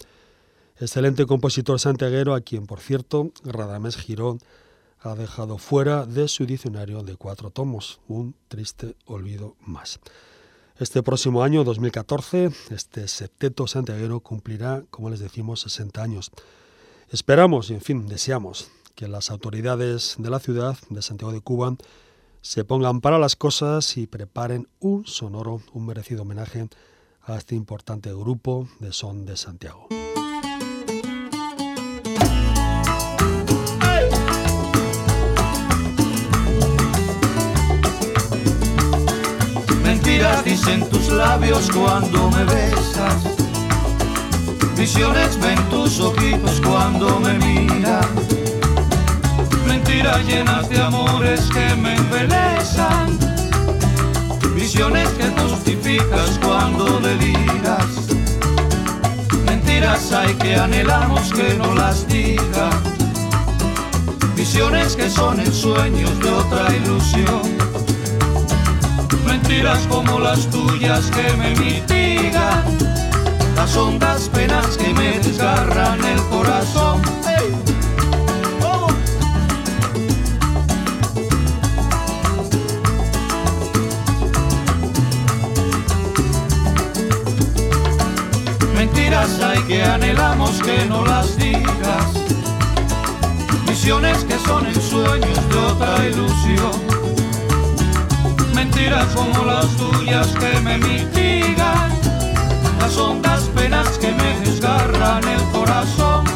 excelente 0.80 1.28
compositor 1.28 1.80
santiaguero 1.80 2.34
a 2.34 2.42
quien, 2.42 2.66
por 2.66 2.80
cierto, 2.80 3.30
Radamés 3.44 3.98
Girón 3.98 4.40
ha 5.00 5.14
dejado 5.14 5.60
fuera 5.60 6.08
de 6.08 6.28
su 6.28 6.48
diccionario 6.48 7.04
de 7.04 7.16
cuatro 7.16 7.52
tomos, 7.52 8.00
un 8.08 8.34
triste 8.48 8.96
olvido 9.06 9.56
más. 9.60 10.00
Este 10.80 11.04
próximo 11.04 11.44
año, 11.44 11.64
2014, 11.64 12.50
este 12.72 13.08
septeto 13.08 13.68
santiaguero 13.68 14.22
cumplirá, 14.22 14.84
como 14.90 15.12
les 15.12 15.20
decimos, 15.20 15.60
60 15.60 16.02
años. 16.02 16.32
Esperamos 17.12 17.70
y, 17.70 17.76
en 17.76 17.82
fin, 17.82 18.08
deseamos 18.08 18.72
que 18.96 19.08
las 19.08 19.30
autoridades 19.30 20.16
de 20.18 20.30
la 20.30 20.40
ciudad 20.40 20.78
de 20.90 21.02
Santiago 21.02 21.34
de 21.34 21.42
Cuba 21.42 21.76
se 22.42 22.64
pongan 22.64 23.02
para 23.02 23.20
las 23.20 23.36
cosas 23.36 23.98
y 23.98 24.08
preparen 24.08 24.68
un 24.80 25.06
sonoro, 25.06 25.62
un 25.74 25.86
merecido 25.86 26.22
homenaje 26.22 26.68
a 27.24 27.36
este 27.38 27.56
importante 27.56 28.14
grupo 28.14 28.68
de 28.80 28.94
son 28.94 29.26
de 29.26 29.36
Santiago. 29.36 29.88
Mentiras 39.84 40.46
dicen 40.46 40.88
tus 40.90 41.10
labios 41.10 41.70
cuando 41.72 42.30
me 42.32 42.46
besas. 42.46 43.24
Visiones 44.78 45.40
ven 45.42 45.58
tus 45.70 46.00
ojitos 46.00 46.62
cuando 46.62 47.20
me 47.20 47.34
miras. 47.40 48.06
Mentiras 49.76 50.26
llenas 50.26 50.70
de 50.70 50.82
amores 50.82 51.42
que 51.54 51.76
me 51.76 51.96
embelezan. 51.96 53.20
Visiones 54.56 55.10
que 55.10 55.28
justificas 55.42 56.40
cuando 56.42 57.00
deliras. 57.02 57.86
Mentiras 59.46 60.14
hay 60.14 60.34
que 60.36 60.56
anhelamos 60.56 61.34
que 61.34 61.56
no 61.56 61.76
las 61.76 62.08
diga. 62.08 62.70
Visiones 64.38 64.96
que 64.96 65.10
son 65.10 65.42
ensueños 65.42 66.20
de 66.20 66.30
otra 66.30 66.74
ilusión 66.74 67.76
mentiras 69.26 69.86
como 69.90 70.20
las 70.20 70.50
tuyas 70.50 71.12
que 71.12 71.36
me 71.38 71.54
mitigan, 71.56 72.64
las 73.56 73.76
hondas 73.76 74.30
penas 74.30 74.78
que 74.78 74.94
me 74.94 75.20
desgarran 75.20 76.04
el 76.06 76.22
corazón. 76.30 77.15
Mentiras 89.16 89.50
hay 89.50 89.64
que 89.64 89.82
anhelamos 89.82 90.62
que 90.62 90.86
no 90.90 91.06
las 91.06 91.38
digas, 91.38 92.06
visiones 93.66 94.26
que 94.26 94.38
son 94.40 94.68
ensueños 94.68 95.50
de 95.50 95.58
otra 95.58 96.06
ilusión. 96.06 96.74
Mentiras 98.54 99.06
como 99.16 99.46
las 99.46 99.68
tuyas 99.78 100.28
que 100.34 100.60
me 100.60 100.78
mitigan, 100.80 101.92
las 102.78 102.98
hondas 102.98 103.44
penas 103.56 103.88
que 104.00 104.12
me 104.12 104.40
desgarran 104.42 105.24
el 105.24 105.44
corazón. 105.54 106.35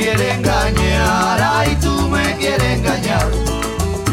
Quieres 0.00 0.34
engañar, 0.34 1.40
ay, 1.42 1.76
tú 1.80 2.08
me 2.08 2.34
quieres 2.36 2.78
engañar. 2.78 3.28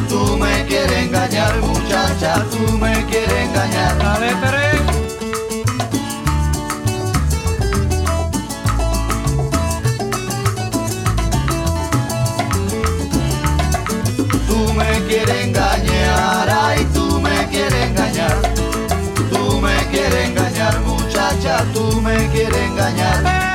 Tú 0.09 0.37
me 0.37 0.65
quieres 0.65 0.97
engañar, 1.05 1.55
muchacha, 1.61 2.43
tú 2.51 2.77
me 2.77 3.05
quieres 3.05 3.47
engañar. 3.47 3.97
Dale, 3.97 4.35
quieres 15.07 15.45
engañar, 15.45 16.49
ay, 16.49 16.85
tú 16.93 17.21
me 17.21 17.47
quieres 17.47 17.85
engañar. 17.85 18.35
Tú 19.31 19.61
me 19.61 19.75
quieres 19.89 20.29
engañar, 20.29 20.81
muchacha, 20.81 21.63
tú 21.73 22.01
me 22.01 22.27
quieres 22.27 22.61
engañar. 22.61 23.46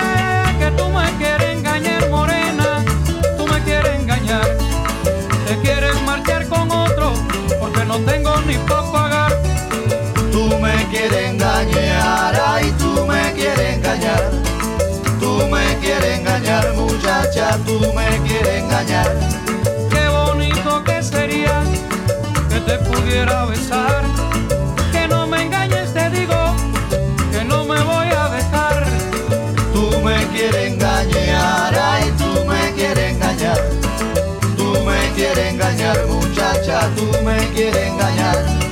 No 7.92 7.98
tengo 8.10 8.34
ni 8.46 8.54
para 8.68 8.90
pagar. 8.90 9.32
Tú 10.30 10.48
me 10.58 10.72
quieres 10.90 11.30
engañar, 11.30 12.34
ay, 12.46 12.72
tú 12.78 13.06
me 13.06 13.32
quieres 13.34 13.76
engañar. 13.76 14.30
Tú 15.20 15.46
me 15.50 15.76
quieres 15.82 16.18
engañar, 16.18 16.72
muchacha, 16.74 17.58
tú 17.66 17.78
me 17.94 18.08
quieres 18.26 18.62
engañar 18.62 19.10
que 22.48 22.60
te 22.60 22.78
pudiera 22.78 23.44
besar. 23.46 23.81
Tú 36.96 37.06
me 37.24 37.36
quieres 37.54 37.88
engañar, 37.88 38.71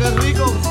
qué 0.00 0.10
rico. 0.22 0.69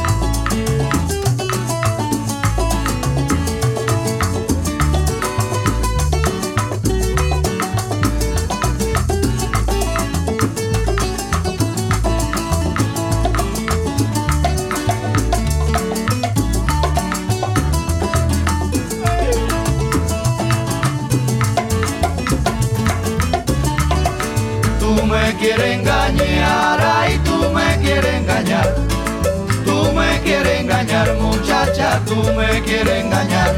quieres 30.30 30.61
engañar, 30.61 31.17
muchacha, 31.17 31.99
tú 32.05 32.15
me 32.38 32.61
quieres 32.61 33.03
engañar. 33.03 33.55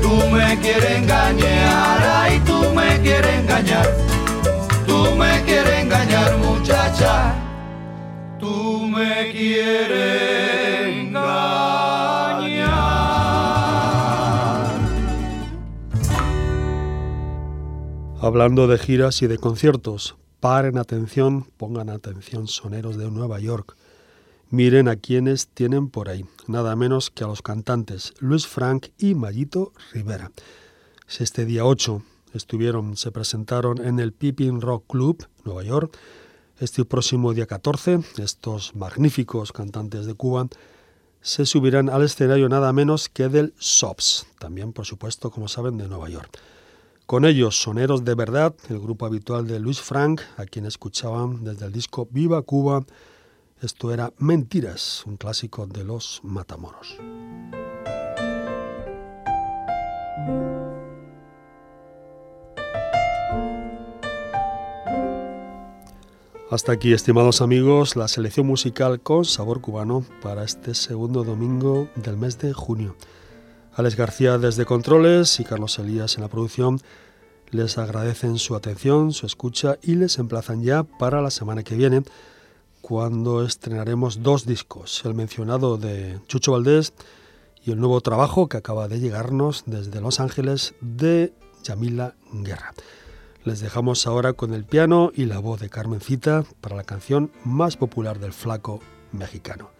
Tú 0.00 0.14
me 0.30 0.56
quieres 0.60 0.90
engañar, 0.98 1.98
ay, 2.20 2.40
tú 2.46 2.72
me 2.72 3.00
quieres 3.00 3.34
engañar. 3.40 3.88
Tú 4.86 5.16
me 5.16 5.42
quieres 5.44 5.82
engañar, 5.82 6.38
muchacha. 6.38 7.34
Tú 8.38 8.86
me 8.86 9.32
quieres 9.32 10.86
engañar. 10.98 11.42
Hablando 18.20 18.68
de 18.68 18.78
giras 18.78 19.20
y 19.22 19.26
de 19.26 19.38
conciertos, 19.38 20.14
paren 20.38 20.78
atención, 20.78 21.48
pongan 21.56 21.90
atención 21.90 22.46
soneros 22.46 22.96
de 22.96 23.10
Nueva 23.10 23.40
York. 23.40 23.74
Miren 24.52 24.86
a 24.88 24.96
quienes 24.96 25.48
tienen 25.48 25.88
por 25.88 26.10
ahí, 26.10 26.26
nada 26.46 26.76
menos 26.76 27.08
que 27.08 27.24
a 27.24 27.26
los 27.26 27.40
cantantes 27.40 28.12
Luis 28.18 28.46
Frank 28.46 28.88
y 28.98 29.14
Mayito 29.14 29.72
Rivera. 29.94 30.30
Este 31.18 31.46
día 31.46 31.64
8 31.64 32.02
estuvieron, 32.34 32.98
se 32.98 33.10
presentaron 33.10 33.82
en 33.82 33.98
el 33.98 34.12
Pippin 34.12 34.60
Rock 34.60 34.84
Club, 34.88 35.26
Nueva 35.46 35.62
York. 35.62 35.96
Este 36.60 36.84
próximo 36.84 37.32
día 37.32 37.46
14, 37.46 38.00
estos 38.18 38.74
magníficos 38.74 39.52
cantantes 39.52 40.04
de 40.04 40.12
Cuba 40.12 40.48
se 41.22 41.46
subirán 41.46 41.88
al 41.88 42.02
escenario 42.02 42.50
nada 42.50 42.74
menos 42.74 43.08
que 43.08 43.30
del 43.30 43.54
SOPS, 43.56 44.26
también 44.38 44.74
por 44.74 44.84
supuesto, 44.84 45.30
como 45.30 45.48
saben, 45.48 45.78
de 45.78 45.88
Nueva 45.88 46.10
York. 46.10 46.38
Con 47.06 47.24
ellos, 47.24 47.56
Soneros 47.56 48.04
de 48.04 48.14
Verdad, 48.14 48.54
el 48.68 48.80
grupo 48.80 49.06
habitual 49.06 49.46
de 49.46 49.60
Luis 49.60 49.80
Frank, 49.80 50.20
a 50.36 50.44
quien 50.44 50.66
escuchaban 50.66 51.42
desde 51.42 51.64
el 51.64 51.72
disco 51.72 52.06
Viva 52.10 52.42
Cuba. 52.42 52.84
Esto 53.62 53.94
era 53.94 54.12
Mentiras, 54.18 55.04
un 55.06 55.16
clásico 55.16 55.68
de 55.68 55.84
los 55.84 56.18
Matamoros. 56.24 56.98
Hasta 66.50 66.72
aquí, 66.72 66.92
estimados 66.92 67.40
amigos, 67.40 67.94
la 67.94 68.08
selección 68.08 68.48
musical 68.48 69.00
con 69.00 69.24
sabor 69.24 69.60
cubano 69.60 70.04
para 70.20 70.42
este 70.42 70.74
segundo 70.74 71.22
domingo 71.22 71.88
del 71.94 72.16
mes 72.16 72.40
de 72.40 72.52
junio. 72.52 72.96
Alex 73.74 73.94
García 73.94 74.38
desde 74.38 74.64
Controles 74.64 75.38
y 75.38 75.44
Carlos 75.44 75.78
Elías 75.78 76.16
en 76.16 76.22
la 76.22 76.28
producción 76.28 76.80
les 77.52 77.78
agradecen 77.78 78.38
su 78.38 78.56
atención, 78.56 79.12
su 79.12 79.24
escucha 79.24 79.78
y 79.82 79.94
les 79.94 80.18
emplazan 80.18 80.64
ya 80.64 80.82
para 80.82 81.22
la 81.22 81.30
semana 81.30 81.62
que 81.62 81.76
viene, 81.76 82.02
cuando 82.82 83.44
estrenaremos 83.44 84.22
dos 84.22 84.44
discos, 84.44 85.02
el 85.06 85.14
mencionado 85.14 85.78
de 85.78 86.20
Chucho 86.26 86.52
Valdés 86.52 86.92
y 87.64 87.70
el 87.70 87.78
nuevo 87.78 88.00
trabajo 88.00 88.48
que 88.48 88.56
acaba 88.56 88.88
de 88.88 88.98
llegarnos 88.98 89.62
desde 89.66 90.00
Los 90.00 90.18
Ángeles 90.18 90.74
de 90.80 91.32
Yamila 91.62 92.16
Guerra. 92.32 92.74
Les 93.44 93.60
dejamos 93.60 94.06
ahora 94.06 94.32
con 94.32 94.52
el 94.52 94.64
piano 94.64 95.12
y 95.14 95.26
la 95.26 95.38
voz 95.38 95.60
de 95.60 95.70
Carmencita 95.70 96.44
para 96.60 96.76
la 96.76 96.84
canción 96.84 97.30
más 97.44 97.76
popular 97.76 98.18
del 98.18 98.32
flaco 98.32 98.80
mexicano. 99.12 99.70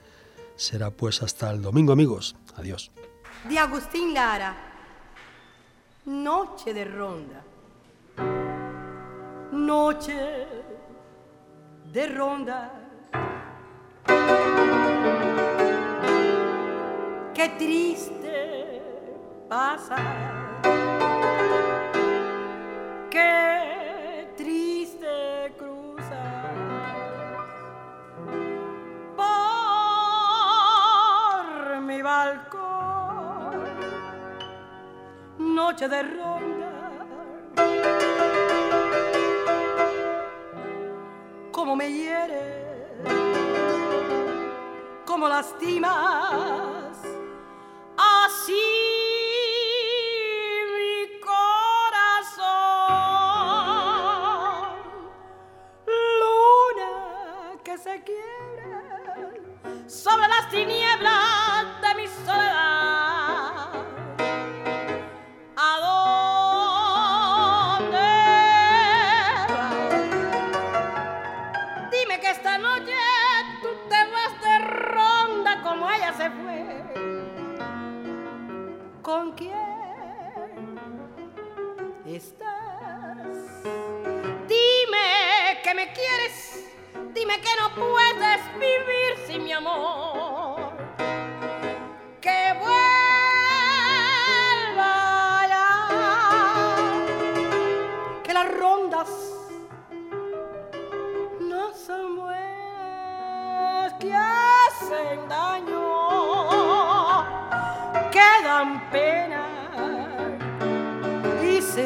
Será 0.54 0.90
pues 0.90 1.22
hasta 1.22 1.50
el 1.50 1.60
domingo 1.60 1.92
amigos. 1.92 2.36
Adiós. 2.56 2.92
De 3.48 3.58
Agustín 3.58 4.14
Lara, 4.14 4.54
Noche 6.06 6.72
de 6.72 6.84
Ronda. 6.84 7.42
Noche 9.52 10.46
de 11.92 12.06
Ronda. 12.06 12.81
Qué 17.42 17.48
triste 17.58 18.80
pasa. 19.48 19.96
Qué 23.10 24.28
triste 24.36 25.52
cruza. 25.58 26.22
Por 29.16 29.30
mi 31.80 32.00
balcón, 32.00 33.64
noche 35.38 35.88
de 35.88 36.02
ronda. 36.04 36.72
Como 41.50 41.74
me 41.74 41.90
hiere, 41.90 43.02
como 45.04 45.26
lastimas, 48.42 48.48
así. 48.48 48.92
sobre 59.86 60.26
las 60.28 60.48
tinieblas 60.50 61.80
de 61.82 61.94
mi 61.94 62.08
soledad. 62.08 62.71
¿Con 79.32 79.36
quién 79.36 79.54
estás? 82.04 83.38
Dime 84.46 85.60
que 85.62 85.74
me 85.74 85.92
quieres 85.92 86.68
Dime 87.14 87.40
que 87.40 87.50
no 87.60 87.74
puedes 87.74 88.40
vivir 88.54 89.26
sin 89.26 89.44
mi 89.44 89.52
amor. 89.52 90.11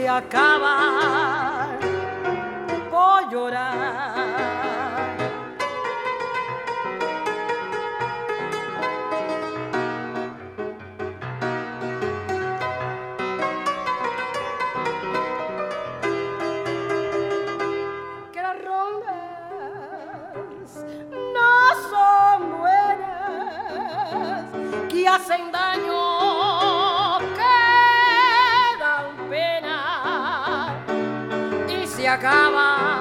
Y 0.07 1.66
acaba 32.17 32.96